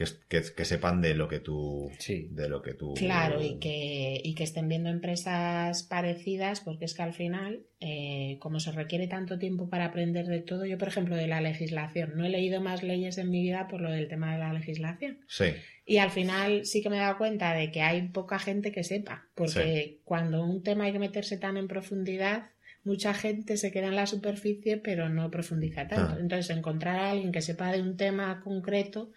[0.00, 2.94] que, es- que, que sepan de lo que tú, de lo que tú.
[2.94, 8.38] Claro, y que, y que estén viendo empresas parecidas, porque es que al final, eh,
[8.40, 12.12] como se requiere tanto tiempo para aprender de todo, yo por ejemplo de la legislación,
[12.16, 15.18] no he leído más leyes en mi vida por lo del tema de la legislación.
[15.28, 15.52] Sí.
[15.84, 18.84] Y al final sí que me he dado cuenta de que hay poca gente que
[18.84, 22.48] sepa, porque cuando un tema hay que meterse tan en profundidad,
[22.84, 26.14] mucha gente se queda en la superficie pero no profundiza tanto.
[26.14, 26.18] Ah.
[26.18, 29.12] Entonces encontrar a alguien que sepa de un tema concreto,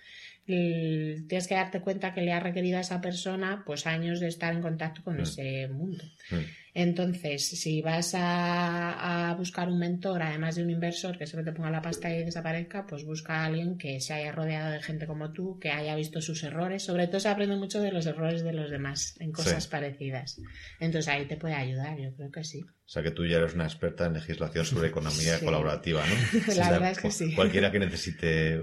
[0.45, 4.53] tienes que darte cuenta que le ha requerido a esa persona pues años de estar
[4.53, 5.21] en contacto con Mm.
[5.21, 6.03] ese mundo.
[6.31, 6.35] Mm.
[6.75, 11.51] Entonces, si vas a, a buscar un mentor, además de un inversor que solo te
[11.51, 15.05] ponga la pasta y desaparezca, pues busca a alguien que se haya rodeado de gente
[15.05, 16.81] como tú, que haya visto sus errores.
[16.83, 19.69] Sobre todo se aprende mucho de los errores de los demás en cosas Sí.
[19.69, 20.41] parecidas.
[20.79, 22.61] Entonces ahí te puede ayudar, yo creo que sí.
[22.63, 25.45] O sea que tú ya eres una experta en legislación sobre economía Sí.
[25.45, 26.15] colaborativa, ¿no?
[26.47, 27.35] La O sea, verdad es que sí.
[27.35, 28.59] Cualquiera que necesite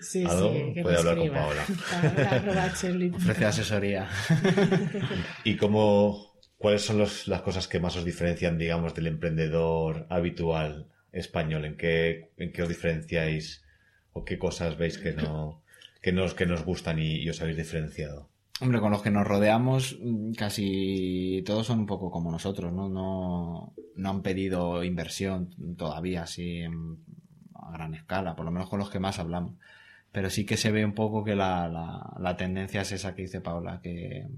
[0.00, 1.30] Sí, algo sí, que puede hablar con.
[1.30, 1.64] Paola.
[3.16, 4.08] Ofrece asesoría.
[5.44, 10.88] ¿Y cómo, cuáles son los- las cosas que más os diferencian, digamos, del emprendedor habitual
[11.12, 11.64] español?
[11.64, 13.64] ¿En qué, en qué os diferenciáis
[14.12, 15.62] o qué cosas veis que no,
[16.02, 18.28] que nos, que nos gustan y, y os habéis diferenciado?
[18.60, 19.98] Hombre, con los que nos rodeamos,
[20.36, 22.88] casi todos son un poco como nosotros, ¿no?
[22.88, 26.98] No, no han pedido inversión todavía así en-
[27.54, 29.54] a gran escala, por lo menos con los que más hablamos.
[30.14, 33.22] Pero sí que se ve un poco que la, la, la tendencia es esa que
[33.22, 34.28] dice Paula, que,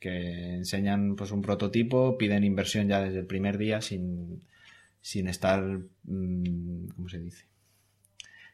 [0.00, 4.42] que enseñan pues un prototipo, piden inversión ya desde el primer día sin,
[5.00, 5.62] sin estar,
[6.02, 7.44] mm, ¿cómo se dice?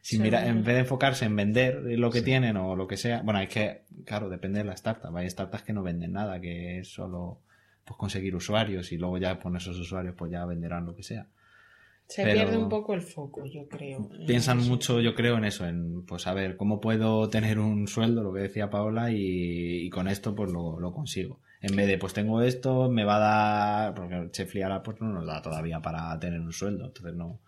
[0.01, 0.23] Sin Sí.
[0.23, 3.39] mirar, en vez de enfocarse en vender lo que tienen o lo que sea, bueno,
[3.39, 5.17] es que, claro, depende de la startup.
[5.17, 7.41] Hay startups que no venden nada, que es solo
[7.85, 11.25] pues, conseguir usuarios y luego ya con esos usuarios pues ya venderán lo que sea.
[12.07, 14.09] Se Pero- pierde un poco el foco, yo creo.
[14.25, 14.69] Piensan Eso.
[14.69, 18.23] mucho, yo creo, en eso, en pues a ver, ¿cómo puedo tener un sueldo?
[18.23, 21.41] Lo que decía Paola, y, y con esto pues lo, lo consigo.
[21.61, 25.09] En vez de, pues tengo esto, me va a dar, porque Chefly ahora pues no
[25.09, 27.41] nos da todavía para tener un sueldo, entonces no.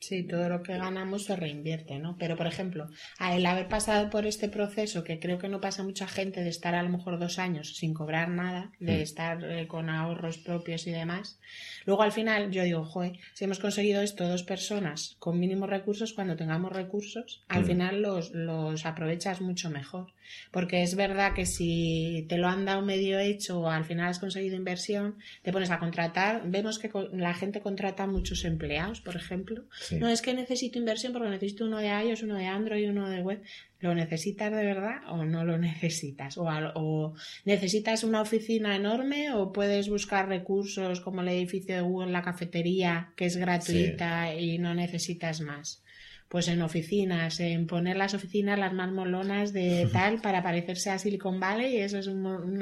[0.00, 2.16] Sí, todo lo que ganamos se reinvierte, ¿no?
[2.18, 2.88] Pero, por ejemplo,
[3.18, 6.74] al haber pasado por este proceso, que creo que no pasa mucha gente de estar
[6.74, 9.02] a lo mejor dos años sin cobrar nada, de Mm.
[9.02, 11.38] estar eh, con ahorros propios y demás,
[11.84, 16.14] luego al final yo digo, joder, si hemos conseguido esto dos personas con mínimos recursos,
[16.14, 17.66] cuando tengamos recursos, al Mm.
[17.66, 20.12] final los, los aprovechas mucho mejor.
[20.52, 24.20] Porque es verdad que si te lo han dado medio hecho o al final has
[24.20, 26.42] conseguido inversión, te pones a contratar.
[26.44, 29.64] Vemos que la gente contrata muchos empleados, por ejemplo.
[29.90, 29.98] Sí.
[29.98, 33.20] No es que necesito inversión porque necesito uno de iOS, uno de Android, uno de
[33.22, 33.42] web.
[33.80, 36.36] ¿Lo necesitas de verdad o no lo necesitas?
[36.38, 37.14] O, al- o
[37.44, 43.12] necesitas una oficina enorme o puedes buscar recursos como el edificio de Google, la cafetería,
[43.16, 45.82] que es gratuita y no necesitas más
[46.30, 50.98] pues en oficinas, en poner las oficinas las más molonas de tal para parecerse a
[51.00, 52.60] Silicon Valley, y eso es un,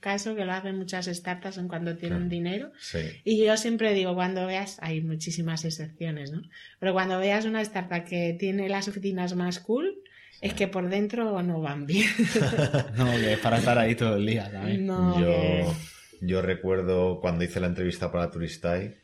[0.00, 2.72] caso que lo hacen muchas startups en cuando tienen dinero.
[2.80, 2.98] Sí.
[3.22, 6.42] Y yo siempre digo, cuando veas, hay muchísimas excepciones, ¿no?
[6.80, 10.02] Pero cuando veas una startup que tiene las oficinas más cool,
[10.40, 12.10] es que por dentro no van bien.
[12.96, 14.84] No, que es para estar ahí todo el día también.
[14.84, 15.66] No, yo, que-
[16.22, 18.96] yo recuerdo cuando hice la entrevista para Turistai,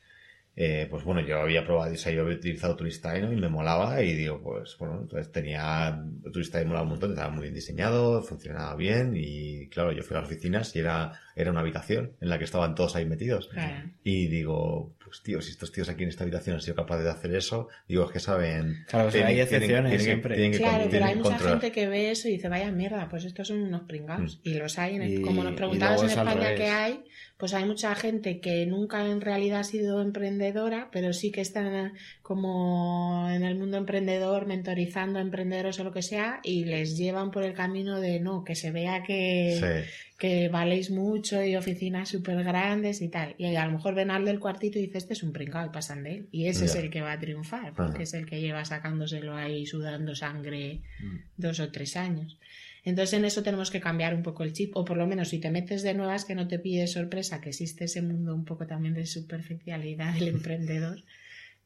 [0.55, 3.32] eh, pues bueno, yo había probado, o sea, yo había utilizado Turistai ¿no?
[3.32, 7.42] y me molaba y digo, pues bueno, entonces tenía, Turistai molaba un montón, estaba muy
[7.42, 11.61] bien diseñado, funcionaba bien y claro, yo fui a las oficinas y era, era una
[11.61, 13.48] habitación en la que estaban todos ahí metidos.
[13.48, 13.88] Claro.
[14.05, 17.10] Y digo, pues tío, si estos tíos aquí en esta habitación han sido capaces de
[17.10, 18.86] hacer eso, digo, es que saben...
[18.88, 20.36] Claro, o sea, hay excepciones que- siempre.
[20.36, 21.60] tienen que Claro, pero hay tienen mucha controlar.
[21.60, 24.40] gente que ve eso y dice, vaya mierda, pues estos son unos pringados.
[24.42, 27.04] Y los hay, en el- Y- como nos preguntabas en España que hay,
[27.36, 31.92] pues hay mucha gente que nunca en realidad ha sido emprendedora, pero sí que están
[32.32, 37.30] como en el mundo emprendedor, mentorizando a emprendedores o lo que sea, y les llevan
[37.30, 39.90] por el camino de no, que se vea que, Sí.
[40.18, 43.34] que valéis mucho y oficinas súper grandes y tal.
[43.38, 45.70] Y a lo mejor ven al del cuartito y dice, este es un pringado y
[45.70, 46.28] pasan de él.
[46.32, 48.02] Y ese es el que va a triunfar, porque Ajá.
[48.02, 51.16] es el que lleva sacándoselo ahí, sudando sangre Mm.
[51.36, 52.38] dos o tres años.
[52.84, 55.38] Entonces en eso tenemos que cambiar un poco el chip, o por lo menos si
[55.38, 58.66] te metes de nuevas que no te pide sorpresa que existe ese mundo un poco
[58.66, 61.02] también de superficialidad del emprendedor,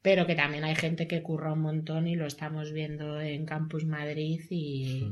[0.07, 3.85] pero que también hay gente que curra un montón y lo estamos viendo en Campus
[3.85, 5.03] Madrid y,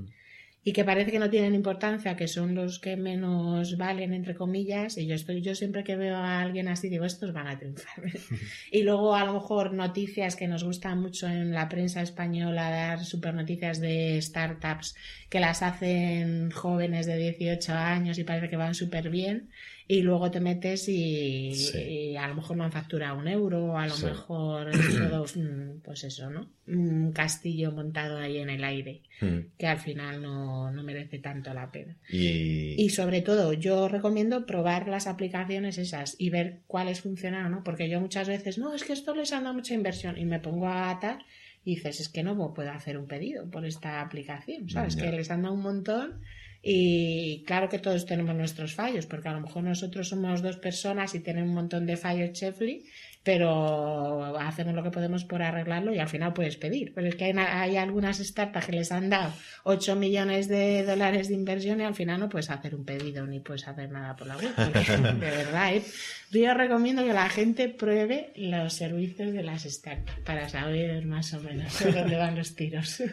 [0.63, 4.97] y que parece que no tienen importancia, que son los que menos valen, entre comillas,
[4.97, 8.05] y yo estoy, yo siempre que veo a alguien así digo, estos van a triunfar.
[8.71, 13.05] y luego a lo mejor noticias que nos gustan mucho en la prensa española, dar
[13.05, 14.95] super noticias de startups
[15.29, 19.51] que las hacen jóvenes de 18 años y parece que van súper bien,
[19.87, 21.79] y luego te metes y, Sí.
[21.79, 24.07] y a lo mejor no han facturado un euro, a lo Sí.
[24.07, 26.49] mejor es todo, mm, pues eso, ¿no?
[26.67, 29.39] Un castillo montado ahí en el aire Mm.
[29.59, 31.97] que al final no, no merece tanto la pena.
[32.11, 37.63] Y, Y sobre todo, yo recomiendo probar las aplicaciones esas y ver cuáles funcionan no,
[37.63, 40.41] porque yo muchas veces, no, es que esto les han dado mucha inversión y me
[40.41, 41.19] pongo a atar
[41.65, 44.97] y dices, es que no puedo hacer un pedido por esta aplicación, ¿sabes?
[44.97, 45.03] Ya.
[45.11, 46.21] Que les han dado un montón
[46.67, 51.15] y claro que todos tenemos nuestros fallos, porque a lo mejor nosotros somos dos personas
[51.15, 52.87] y tenemos un montón de fallos Chefly,
[53.23, 56.95] pero hacemos lo que podemos por arreglarlo y al final puedes pedir.
[56.95, 59.31] Pero es que hay, hay algunas startups que les han dado
[59.65, 63.41] 8 millones de dólares de inversión y al final no puedes hacer un pedido ni
[63.41, 64.55] puedes hacer nada por la web.
[64.57, 65.83] de verdad, ¿eh?
[66.31, 71.41] yo recomiendo que la gente pruebe los servicios de las startups para saber más o
[71.41, 73.03] menos por dónde van los tiros.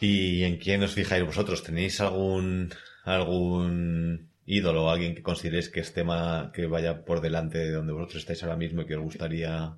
[0.00, 1.62] ¿Y en quién os fijáis vosotros?
[1.62, 2.70] ¿Tenéis algún
[3.04, 8.18] algún ídolo, alguien que consideréis que es tema que vaya por delante de donde vosotros
[8.22, 9.76] estáis ahora mismo y que os gustaría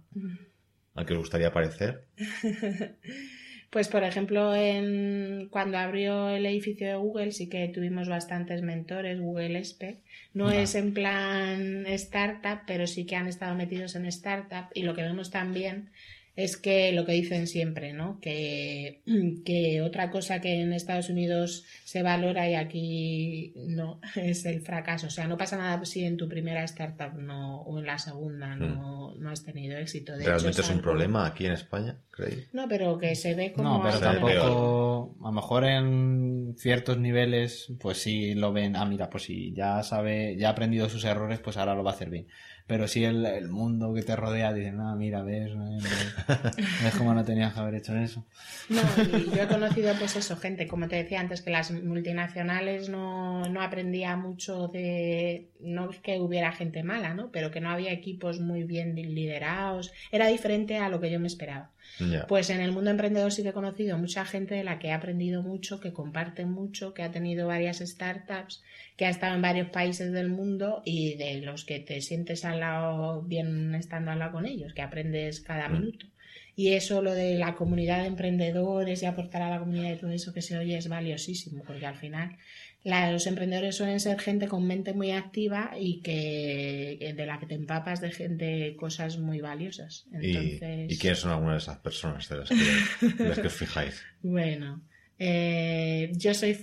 [0.95, 2.05] al que os gustaría aparecer?
[3.71, 9.21] Pues por ejemplo, en, cuando abrió el edificio de Google sí que tuvimos bastantes mentores,
[9.21, 9.99] Google Espe.
[10.33, 10.57] No Ah.
[10.57, 14.71] es en plan startup, pero sí que han estado metidos en startup.
[14.73, 15.91] Y lo que vemos también
[16.39, 18.21] es que lo que dicen siempre, ¿no?
[18.21, 19.03] Que,
[19.45, 25.09] que otra cosa que en Estados Unidos se valora y aquí no es el fracaso.
[25.09, 28.55] O sea, no pasa nada si en tu primera startup no, o en la segunda
[28.55, 30.13] no, no has tenido éxito.
[30.13, 32.49] De hecho, ¿Realmente es un problema aquí en España, creéis?
[32.53, 35.17] No, pero que se ve como No, pero tampoco.
[35.21, 39.83] A lo mejor en ciertos niveles, pues sí lo ven, ah, mira, pues si ya
[39.83, 42.29] sabe, ya ha aprendido sus errores, pues ahora lo va a hacer bien.
[42.69, 47.25] Pero si el, el mundo que te rodea dice, no, mira, ves, ves cómo no
[47.25, 48.23] tenías que haber hecho eso.
[48.69, 48.83] No,
[49.19, 53.49] y yo he conocido pues eso, gente, como te decía antes, que las multinacionales no,
[53.49, 57.31] no aprendía mucho de, no es que hubiera gente mala, ¿no?
[57.33, 61.27] Pero que no había equipos muy bien liderados, era diferente a lo que yo me
[61.27, 61.71] esperaba.
[62.29, 64.93] Pues en el mundo emprendedor sí que he conocido mucha gente de la que he
[64.93, 68.63] aprendido mucho, que comparte mucho, que ha tenido varias startups,
[68.97, 72.61] que ha estado en varios países del mundo y de los que te sientes al
[72.61, 75.73] lado bien estando al lado con ellos, que aprendes cada mm.
[75.73, 76.07] minuto.
[76.55, 80.11] Y eso, lo de la comunidad de emprendedores y aportar a la comunidad y todo
[80.11, 82.37] eso que se oye es valiosísimo, porque al final
[82.85, 87.55] los emprendedores suelen ser gente con mente muy activa y que de la que te
[87.55, 90.07] empapas de, gente cosas muy valiosas.
[90.21, 90.59] ¿Y,
[90.99, 94.03] quiénes son algunas de esas personas de las que, las que os fijáis?
[94.23, 94.83] Bueno,
[95.21, 96.55] eh, yo soy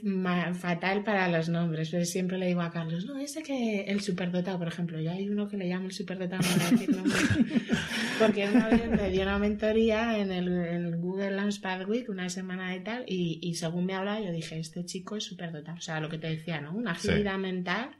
[0.54, 4.58] fatal para los nombres, pero siempre le digo a Carlos, no, ese que el superdotado,
[4.58, 6.42] por ejemplo, ya hay uno que le llama el superdotado,
[6.72, 6.90] decir
[8.20, 12.80] porque una vez me dio una mentoría en el, Google Launchpad Week, una semana y
[12.80, 16.08] tal, y, y según me hablaba yo dije, este chico es superdotado, o sea, lo
[16.08, 16.74] que te decía, ¿no?
[16.74, 17.92] Una agilidad mental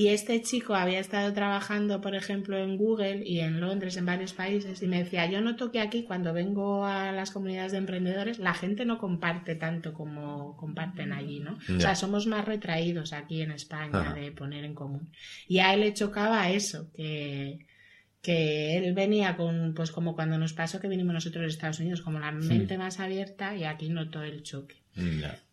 [0.00, 4.32] y este chico había estado trabajando, por ejemplo, en Google y en Londres, en varios
[4.32, 8.38] países, y me decía, yo noto que aquí cuando vengo a las comunidades de emprendedores,
[8.38, 11.58] la gente no comparte tanto como comparten allí, ¿no?
[11.76, 15.12] O sea, somos más retraídos aquí en España de poner en común.
[15.46, 17.66] Y a él le chocaba eso, que
[18.22, 22.02] que él venía con, pues como cuando nos pasó que vinimos nosotros de Estados Unidos,
[22.02, 24.76] como la mente más abierta y aquí notó el choque.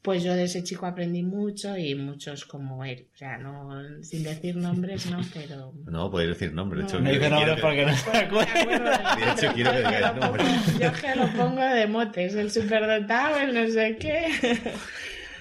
[0.01, 3.07] Pues yo de ese chico aprendí mucho y muchos como él.
[3.13, 3.69] O sea, no,
[4.01, 5.73] sin decir nombres, no, pero.
[5.85, 6.83] No, podéis decir nombres.
[6.83, 9.15] De hecho, no dice nombres porque no se acuerda.
[9.15, 10.79] De hecho, quiero que digáis nombres.
[10.79, 14.27] Yo que lo pongo de motes, el superdotado, el no sé qué.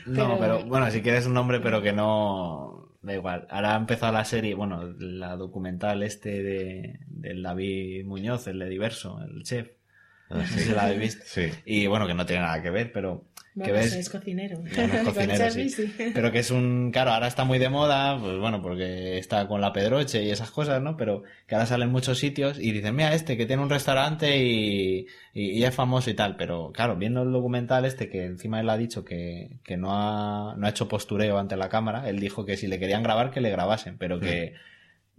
[0.07, 2.90] No, pero bueno, si quieres un nombre, pero que no.
[3.03, 3.47] Da igual.
[3.51, 8.68] Ahora ha empezado la serie, bueno, la documental este de, del David Muñoz, el de
[8.68, 9.68] Diverso, el chef.
[10.28, 10.61] Ah, sí.
[10.61, 11.24] Si la habéis visto.
[11.24, 11.51] Sí.
[11.64, 13.28] Y bueno, que no tiene nada que ver, pero
[13.65, 14.63] que ves es cocinero.
[15.05, 15.75] cocinero sí.
[16.15, 19.61] Pero que es un, claro, ahora está muy de moda, pues bueno, porque está con
[19.61, 20.97] la Pedroche y esas cosas, ¿no?
[20.97, 25.07] Pero que ahora salen muchos sitios y dicen, mira, este que tiene un restaurante y,
[25.33, 26.37] y, es famoso y tal.
[26.37, 30.55] Pero claro, viendo el documental este, que encima él ha dicho que, que no ha,
[30.57, 33.41] no ha hecho postureo ante la cámara, él dijo que si le querían grabar, que
[33.41, 34.55] le grabasen, pero que,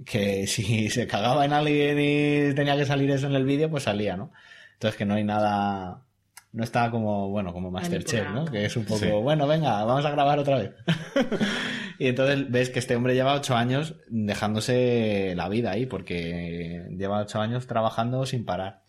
[0.05, 3.83] que si se cagaba en alguien y tenía que salir eso en el vídeo, pues
[3.83, 4.31] salía, ¿no?
[4.73, 6.03] Entonces que no hay nada,
[6.51, 8.45] no está como, bueno, como Masterchef, ¿no?
[8.45, 10.71] Que es un poco, bueno, venga, vamos a grabar otra vez.
[11.99, 17.21] y entonces ves que este hombre lleva ocho años dejándose la vida ahí, porque lleva
[17.21, 18.83] ocho años trabajando sin parar.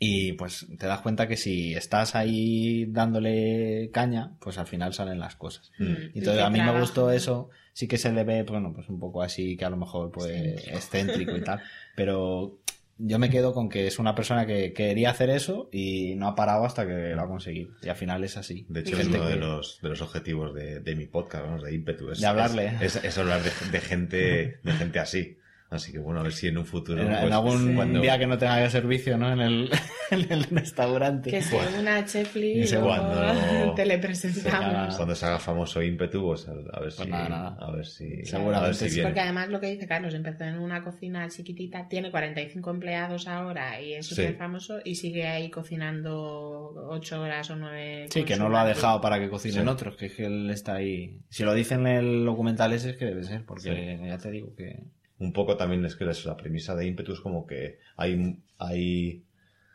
[0.00, 5.18] Y pues te das cuenta que si estás ahí dándole caña, pues al final salen
[5.18, 5.72] las cosas.
[5.78, 6.14] Mm.
[6.14, 9.00] Y entonces a mí me gustó eso, sí que se le ve, bueno, pues un
[9.00, 11.60] poco así que a lo mejor pues excéntrico y tal,
[11.96, 12.60] pero
[12.98, 16.34] yo me quedo con que es una persona que quería hacer eso y no ha
[16.34, 17.70] parado hasta que lo ha conseguido.
[17.82, 18.66] Y al final es así.
[18.68, 21.74] De hecho, es uno de, los, de los objetivos de, de mi podcast, vamos, de
[21.74, 22.10] ímpetu.
[22.10, 22.72] Es, de hablarle.
[22.80, 25.38] Es, hablar de, gente, de gente así.
[25.70, 27.02] Así que bueno, a ver si en un futuro.
[27.02, 29.30] En, pues, algún día que no tenga servicio, ¿no?
[29.30, 29.70] En el,
[30.10, 31.30] en el restaurante.
[31.30, 34.96] Que sea una chefli o cuando, te le presentamos.
[34.96, 36.96] Cuando se haga famoso ímpetu, pues a, ver si.
[36.96, 37.56] Pues nada, nada.
[37.60, 38.24] A ver si.
[38.24, 38.88] Seguramente.
[38.88, 43.28] si porque además lo que dice Carlos, empezó en una cocina chiquitita, tiene 45 empleados
[43.28, 48.06] ahora y es súper famoso y sigue ahí cocinando 8 horas o 9.
[48.08, 50.76] Sí, que no lo ha dejado para que cocinen otros, que es que él está
[50.76, 51.20] ahí.
[51.28, 54.54] Si lo dicen en el documental ese es que debe ser, porque ya te digo
[54.54, 54.82] que
[55.18, 59.24] un poco también es que la premisa de ímpetus como que hay, hay,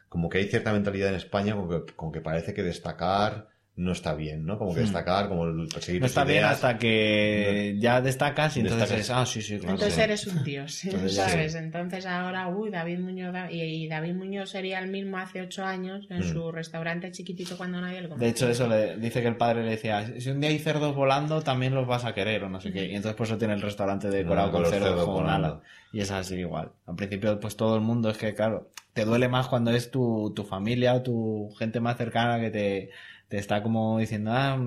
[0.10, 3.92] como que hay cierta mentalidad en España como que, como que parece que destacar no
[3.92, 4.60] está bien, ¿no?
[4.60, 4.84] Como que hmm.
[4.84, 9.42] destacar, como el perseguir No está bien hasta que ya destacas y entonces ah, sí,
[9.42, 9.74] sí, claro.
[9.74, 11.56] Entonces eres un dios, entonces, ¿sabes?
[11.56, 16.20] Entonces ahora, uy, David Muñoz, y, David Muñoz sería el mismo hace ocho años en
[16.20, 16.34] hmm.
[16.34, 18.28] su restaurante chiquitito cuando nadie lo conocía.
[18.28, 20.96] De hecho, eso le dice que el padre le decía, si un día hay cerdos
[20.96, 22.86] volando, también los vas a querer o no sé qué.
[22.86, 25.56] Y entonces por eso tiene el restaurante decorado con cerdos con alas.
[25.92, 26.72] Y es así igual.
[26.86, 30.32] Al principio, pues todo el mundo es que, claro, te duele más cuando es tu,
[30.36, 32.90] tu familia o tu gente más cercana que te
[33.34, 34.60] te está como diciendo, ah,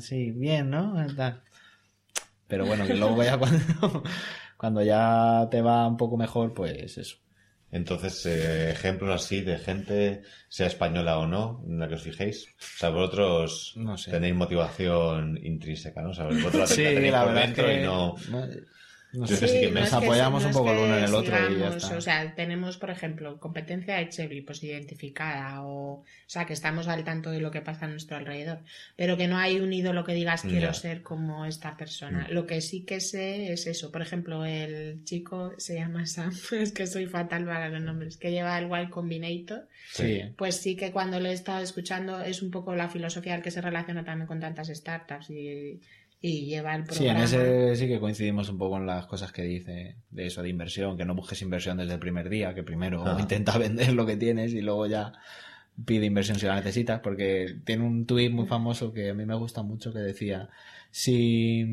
[0.00, 0.94] sí, bien, ¿no?
[2.46, 4.02] Pero bueno, que luego ya cuando,
[4.58, 7.16] cuando ya te va un poco mejor, pues eso.
[7.72, 12.48] Entonces, eh, ejemplos así de gente, sea española o no, en la que os fijéis.
[12.58, 16.10] O sea, vosotros tenéis motivación intrínseca, ¿no?
[16.10, 17.80] O sea, vosotros sí, la verdad que...
[17.80, 18.16] y no...
[19.12, 21.14] No sé, sí que no me- es nos apoyamos un poco el uno en el
[21.14, 21.96] otro y ya sigamos, está.
[21.96, 26.86] O sea, tenemos, por ejemplo, competencia de Chevy, pues identificada, o, o sea, que estamos
[26.88, 28.60] al tanto de lo que pasa a nuestro alrededor,
[28.96, 30.74] pero que no hay un ídolo que digas quiero Ya.
[30.74, 32.28] ser como esta persona.
[32.30, 32.34] Mm.
[32.34, 36.72] Lo que sí que sé es eso, por ejemplo, el chico se llama Sam, es
[36.72, 40.22] que soy fatal para los nombres, que lleva el Y Combinator, Sí.
[40.36, 43.50] pues sí que cuando lo he estado escuchando es un poco la filosofía al que
[43.50, 45.80] se relaciona también con tantas startups y,
[46.22, 47.24] y lleva el Sí, en programa.
[47.24, 50.96] ese sí que coincidimos un poco en las cosas que dice de eso de inversión,
[50.96, 53.20] que no busques inversión desde el primer día, que primero Ajá.
[53.20, 55.12] intenta vender lo que tienes y luego ya
[55.86, 59.34] pide inversión si la necesitas, porque tiene un tuit muy famoso que a mí me
[59.34, 60.48] gusta mucho que decía,
[60.90, 61.64] si...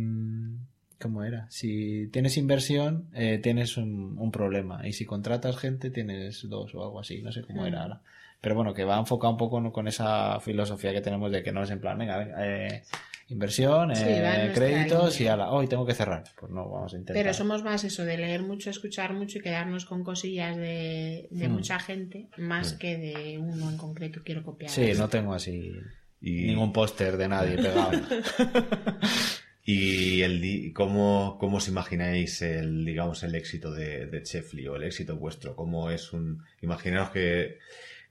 [1.00, 1.46] ¿Cómo era?
[1.52, 4.88] Si tienes inversión, eh, tienes un, un problema.
[4.88, 7.22] Y si contratas gente, tienes dos o algo así.
[7.22, 7.82] No sé cómo era Mm.
[7.84, 8.02] ahora.
[8.48, 11.64] Pero bueno, que va enfocado un poco con esa filosofía que tenemos de que no
[11.64, 12.84] es en plan, venga, venga, eh,
[13.28, 16.24] inversión, Sí, eh, créditos y ala, hoy tengo que cerrar.
[16.40, 17.22] Pues no, vamos a intentar.
[17.22, 21.50] Pero somos más eso, de leer mucho, escuchar mucho y quedarnos con cosillas de, de
[21.50, 21.52] Hmm.
[21.52, 22.78] mucha gente, más Hmm.
[22.78, 24.72] que de uno en concreto quiero copiar.
[24.72, 25.04] Sí, esto.
[25.04, 25.74] no tengo así
[26.22, 27.92] Y, ningún póster de nadie pegado.
[29.66, 34.78] y el di- ¿cómo, cómo os imagináis el, digamos, el éxito de, de Chefly o
[34.78, 35.54] el éxito vuestro?
[35.58, 36.44] ¿Cómo es un...
[36.62, 37.58] Imaginaos que,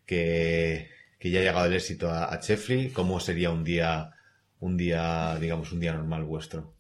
[0.07, 0.89] que,
[1.19, 4.13] que ya ha llegado el éxito a, a Chefly, ¿cómo sería un día,
[4.61, 6.75] un día, digamos, un día normal vuestro?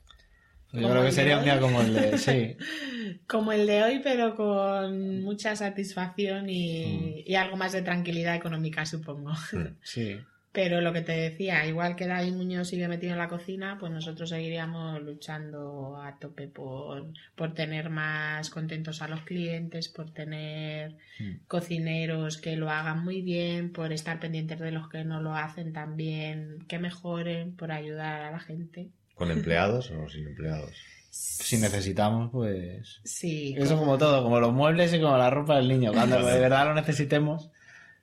[0.72, 2.18] Yo creo que sería un día como el de...
[2.18, 2.56] Sí,
[3.26, 8.84] Como el de hoy, pero con mucha satisfacción y, y algo más de tranquilidad económica,
[8.84, 9.32] supongo.
[9.52, 9.76] Hmm.
[9.82, 10.18] sí.
[10.56, 13.92] Pero lo que te decía, igual que David Muñoz sigue metido en la cocina, pues
[13.92, 20.96] nosotros seguiríamos luchando a tope por, por tener más contentos a los clientes, por tener
[21.18, 21.46] Mm.
[21.46, 25.72] cocineros que lo hagan muy bien, por estar pendientes de los que no lo hacen
[25.72, 28.88] también, que mejoren, por ayudar a la gente.
[29.14, 30.72] ¿Con empleados o sin empleados?
[31.10, 33.00] Si necesitamos, pues...
[33.04, 35.92] Sí, Eso como todo, como los muebles y como la ropa del niño.
[35.92, 37.50] Cuando de verdad lo necesitemos,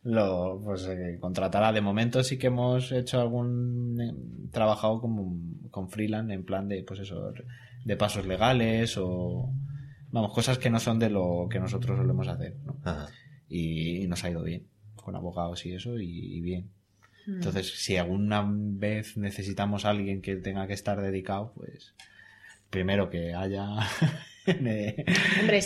[0.04, 1.72] lo pues eh, contratará.
[1.72, 4.00] De momento sí que hemos hecho algún...
[4.00, 5.38] eh, trabajado como,
[5.72, 7.34] con freelance en plan de, pues eso,
[7.86, 9.50] de pasos legales o...
[10.12, 12.78] Vamos, cosas que no son de lo que nosotros solemos hacer, ¿no?
[12.84, 13.08] Ajá.
[13.50, 16.70] y, y nos ha ido bien con abogados y eso y, y bien
[17.26, 17.36] Mm.
[17.36, 21.94] entonces si alguna vez necesitamos a alguien que tenga que estar dedicado pues
[22.70, 23.66] primero que haya
[24.46, 25.06] Hombre,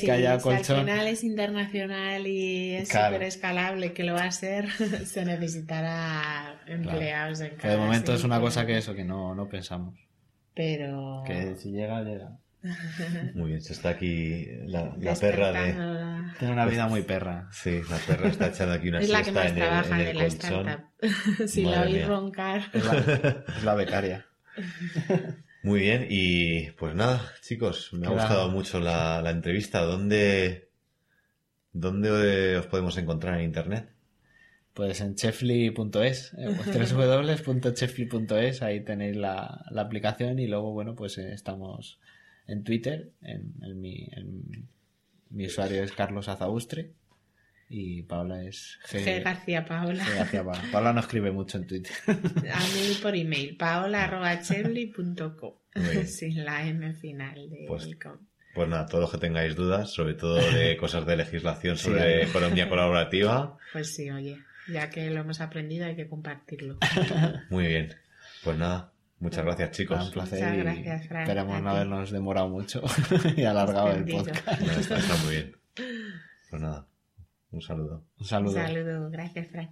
[0.01, 3.15] que haya si al final es internacional y es Claro.
[3.15, 4.69] súper escalable, que lo va a ser,
[5.05, 9.33] se necesitará empleados en que cada de momento es una cosa que eso que no,
[9.35, 9.95] no pensamos
[10.53, 11.23] Pero...
[11.25, 12.37] que si llega llega
[13.35, 15.73] Muy bien, se está aquí la, la perra de...
[15.73, 19.23] la- tiene una vida muy perra Sí, la perra está echando aquí una Es la
[19.23, 20.67] que más en el, trabaja en de el la colchón.
[20.67, 21.47] startup.
[21.47, 22.61] si la oís roncar.
[22.73, 24.25] es la, es la becaria
[25.61, 29.81] Muy bien, y pues nada, chicos, me ha gustado mucho la, la entrevista.
[29.81, 30.69] ¿Dónde,
[31.73, 33.89] ¿Dónde os podemos encontrar en internet?
[34.73, 36.49] Pues en chefly.es, eh,
[36.95, 41.99] www.chefly.es, ahí tenéis la, la aplicación y luego, bueno, pues eh, estamos
[42.47, 44.67] en Twitter, en, en mi, en-
[45.29, 46.91] mi usuario es Carlos Azaustre
[47.69, 49.23] y Paula es G, G.
[49.23, 50.03] García Paola.
[50.05, 50.15] G.
[50.15, 50.61] García Paola.
[50.71, 51.91] Paula no escribe mucho en Twitter.
[52.07, 53.99] A mí por email, bien.
[56.07, 58.17] Sin la M final de Pues- com.
[58.53, 62.67] Pues nada, todos los que tengáis dudas, sobre todo de cosas de legislación sobre economía
[62.67, 66.77] colaborativa, Pues sí, oye, ya que lo hemos aprendido hay que compartirlo.
[67.51, 67.93] muy bien.
[68.43, 70.09] Pues nada, muchas gracias Un chicos.
[70.09, 72.81] placer Muchas gracias, Fran, esperemos a no habernos demorado mucho
[73.35, 74.47] y alargado el podcast.
[74.61, 75.55] No, está, está muy bien.
[76.49, 76.87] Pues nada,
[77.57, 77.95] un saludo.
[78.17, 78.53] Un Un saludo.
[78.53, 79.71] saludo, gracias, Frank.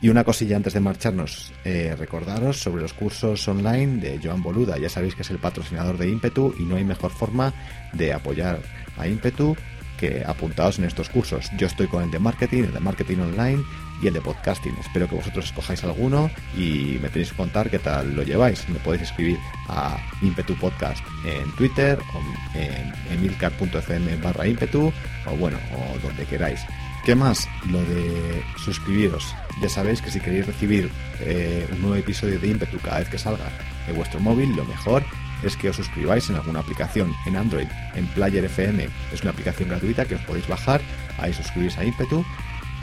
[0.00, 4.76] Y una cosilla antes de marcharnos, eh, recordaros sobre los cursos online de Joan Boluda.
[4.78, 7.54] Ya sabéis que es el patrocinador de Impetu y no hay mejor forma
[7.94, 8.60] de apoyar
[8.98, 9.56] a Impetu
[9.98, 11.50] que apuntados en estos cursos.
[11.56, 13.62] Yo estoy con el de marketing, el de marketing online
[14.04, 14.76] y el de podcasting.
[14.78, 18.68] Espero que vosotros escojáis alguno y me tenéis que contar qué tal lo lleváis.
[18.68, 24.92] Me podéis escribir a Impetu Podcast en Twitter o en emilcar.fm barra Impetu
[25.26, 26.60] o bueno, o donde queráis.
[27.06, 27.48] ¿Qué más?
[27.70, 29.34] Lo de suscribiros.
[29.62, 30.90] Ya sabéis que si queréis recibir
[31.20, 33.46] eh, un nuevo episodio de Impetu cada vez que salga
[33.86, 35.02] de vuestro móvil, lo mejor
[35.42, 38.86] es que os suscribáis en alguna aplicación en Android, en Player FM.
[39.12, 40.82] Es una aplicación gratuita que os podéis bajar,
[41.18, 42.24] ahí suscribís a Impetu.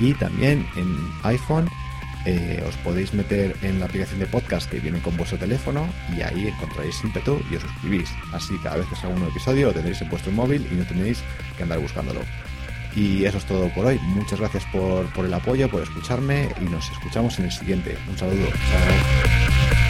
[0.02, 1.70] Y también en iPhone
[2.26, 6.22] eh, os podéis meter en la aplicación de podcast que viene con vuestro teléfono y
[6.22, 8.10] ahí encontraréis Impetu y os suscribís.
[8.34, 10.84] Así cada vez que salga un nuevo episodio lo tendréis en vuestro móvil y no
[10.86, 11.24] tendréis
[11.56, 12.22] que andar buscándolo.
[12.96, 14.00] Y eso es todo por hoy.
[14.00, 17.98] Muchas gracias por, por el apoyo, por escucharme y nos escuchamos en el siguiente.
[18.10, 18.48] Un saludo.
[18.48, 19.81] Chao.